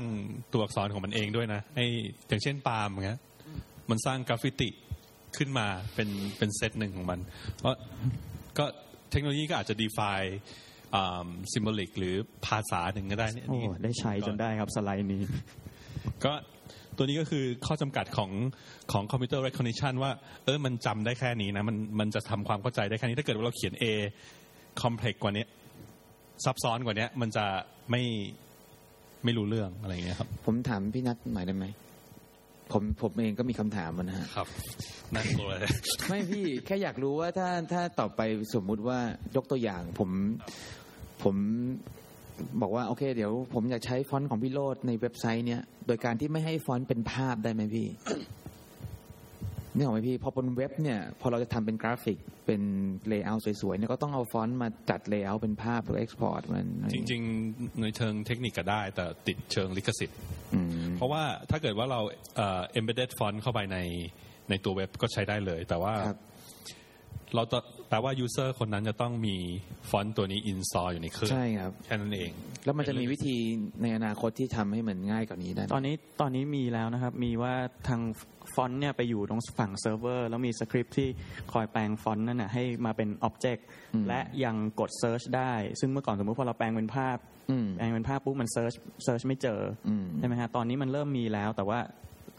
[0.54, 1.80] ตัวอักษรของมันเองด้วยนะไอ
[2.28, 3.20] อย่างเช่นปาล์มอย่างเงี้ย
[3.90, 4.70] มันสร้างกราฟฟิติ
[5.38, 7.20] ขึ้นมาเป็นเป็นเซตหนึ่งของมัน
[7.58, 7.76] เพราะ
[8.58, 8.66] ก็
[9.12, 10.32] เทคโนโลยีก็อาจจะ define
[11.54, 12.16] ซิมโบลิกหรือ
[12.48, 15.22] ภาษาหนึ่งก็ได้เนี่ยโอ้นี่ได้ใช้จนได้ครับสไลด์นี้
[16.26, 16.34] ก็
[16.98, 18.32] ตัวนี้ก็คือข้อจำกัดของ
[18.92, 20.12] ของคอมพิวเตอร์ recognition ว่า
[20.46, 23.86] เออมันจำได้แค่นี้นะ มันมันจะทำความเข้าใจได้แค่นี้ ถ้าเกิดว่าเราเขียน A
[24.82, 25.46] complex กว่านี้
[26.46, 27.46] ซับซ้อนกว่านี้มันจะ
[27.92, 28.02] ไม่
[29.24, 31.66] ไม่รู้เรื่องอะไรอย่างเงี้ยครับ ผมถามพี่นัทหน่อยได้ไหม
[32.72, 34.48] ผมผมเองก็มีคำถามอะนะฮะครับ
[35.14, 35.72] น่ากลัวเลย
[36.10, 38.22] ไม่พี่แค่อยากรู้ว่าถ้าถ้าต่อไป
[38.54, 39.00] สมมุติว่า
[39.36, 40.10] ยกตัวอย่าง ผม
[41.24, 41.36] ผม
[42.62, 47.88] บอกว่าโอเค เดี๋ยวผมอยากใช้ฟอนต์ของพี่โรดในเว็บไซต์เนี้ยโดยการที่ไม่ให้ฟอนต์เป็นภาพได้ไหมพี่
[49.76, 52.62] นึกออกไหมพี่พอบนเว็บเนี่ยพอเราจะทำเป็นกราฟิกเป็น
[53.08, 57.22] layer สวยๆเนี่ยก็ต้องเอาฟอนต์มาจัด layer เป็นภาพหรือ export มันจริง
[57.52, 60.20] ๆ ในเชิงเทคนิคก็ได้ แต่ติดเชิงลิขสิทธิ์
[60.54, 62.02] อืมเพราะว่าถ้าเกิดว่าเรา
[62.36, 63.78] เอ่อ embedded font เข้าไปใน
[64.50, 66.20] ในตัวเว็บก็ใช้ได้เลย แต่ว่าครับ
[67.36, 69.36] เราต้องแปลว่า user คนนั้นจะต้องมี
[69.90, 72.32] ฟอนต์ตัวนี้ install อยู่ในเครื่องใช่ครับ แค่นั้นเอง
[72.66, 73.36] แล้วมันจะมีวิธี
[73.82, 77.54] ในอนาคตที่ทำให้มันง่ายกว่านี้ได้ไหมตอนนี้ตอนนี้มีแล้วนะครับ มีว่า
[77.88, 78.02] ทาง
[78.54, 81.08] ฟอนต์เนี่ยไปอยู่ตรงฝั่งเซิร์ฟเวอร์ แล้วมีสคริปต์ที่
[81.54, 87.18] คอยแปลงฟอนต์นั่นนะให้มาเป็น object อืมและยังกด search ได้ ซึ่งเมื่อก่อนสมมติพอเราแปลงเป็นภาพ
[87.52, 88.74] อืมแปลงเป็นภาพปุ๊บมัน search
[89.04, 91.80] search ไม่เจอออืมใช่ไหมฮะตอนนี้มันเริ่มมีแล้วแต่ว่า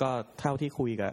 [0.02, 1.12] ก็เท่าที่คุยกับ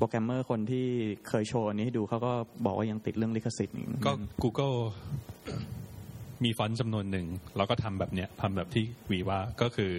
[0.00, 0.86] โปรแกรมเมอร์คนที่
[1.28, 2.32] เคยโชว์อันนี้ให้ดูเขาก็
[2.64, 4.76] บอกว่ายังติดเรื่องลิขสิทธิ์อยู่ก็ Google
[6.44, 7.26] มีฟอนต์จำนวนหนึ่ง
[7.56, 9.92] แล้วก็ทำแบบเนี้ยทำแบบที่วีว่าก็คือ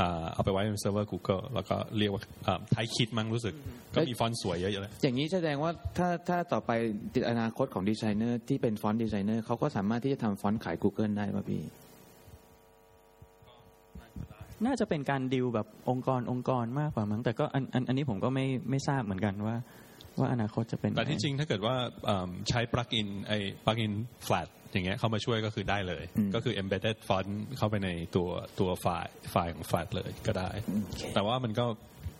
[0.00, 2.22] อ่าเอาไปไว้ในเซิร์ฟเวอร์ Google แล้วก็เรียกว่า
[2.72, 3.54] Typekit มั้งรู้สึก
[3.94, 6.70] ก็มีฟอนต์สวยเยอะๆเลยอย่างนี้แสดงว่าถ้าถ้าต่อไป
[7.30, 11.62] อนาคตของดีไซเนอร์ที่เป็น font designer เขาก็สามารถที่จะทำฟอนต์ขาย Google ได้ป่ะพี่
[14.66, 19.56] น่าจะเป็นการดิวแบบองค์กรองค์กรมากกว่ามั้งแต่ก็อันอันอันนี้ผมก็ไม่ไม่ทราบเหมือนกันว่า
[20.18, 21.74] ว่าอนาคตจะเป็นแต่ที่จริงถ้าเกิดว่า
[22.08, 23.92] อ่าใช้ปลั๊กอินไอ้ปลั๊กอิน
[24.26, 28.28] flat อย่างเงี้ยเข้ามาช่วยก็คือได้เลยอืมก็คือ embedded font เข้าไปในตัว
[28.60, 31.66] ตัวไฟล์ไฟล์ของ flat เลยก็ได้โอเคแต่ว่ามันก็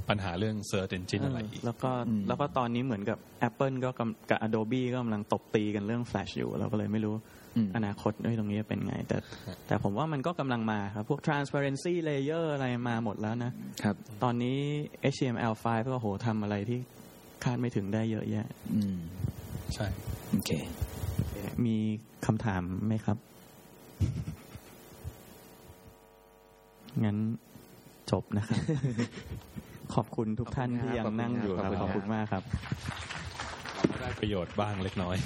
[0.09, 3.18] ปัญหาเรื่อง search engine อะไรอีก แล้วก็อืมแล้วก็ตอนนี้เหมือนกับ
[3.49, 7.14] Apple ก็กำกับ Adobe ก็กำลังตบตีกันเรื่อง Flash อยู่เราก็เลยไม่รู้
[7.57, 9.16] อืมอนาคตด้วยตรงนี้จะเป็นไง แต่
[9.66, 14.59] แต่ผมว่ามันก็กำลังมาครับ พวก transparency layer อะไรมาหมดแล้วนะครับ ตอนนี้
[15.12, 16.78] HTML5 ก็โหทำอะไรที่
[17.44, 18.96] คาดไม่ถึงได้เยอะแยะ อืม
[19.74, 19.86] ใช่
[20.30, 20.51] โอเค
[21.66, 21.76] มี
[22.26, 23.18] คำถามไหมครับ
[27.05, 27.16] งั้น
[28.11, 28.59] จบนะครับ
[29.94, 32.42] ขอบคุณทุกท่านที่ยังนั่งอยู่ครับ ขอบคุณครับขอบคุณมากครับ
[34.01, 35.16] ได้ประโยชน์บ้างเล็กน้อย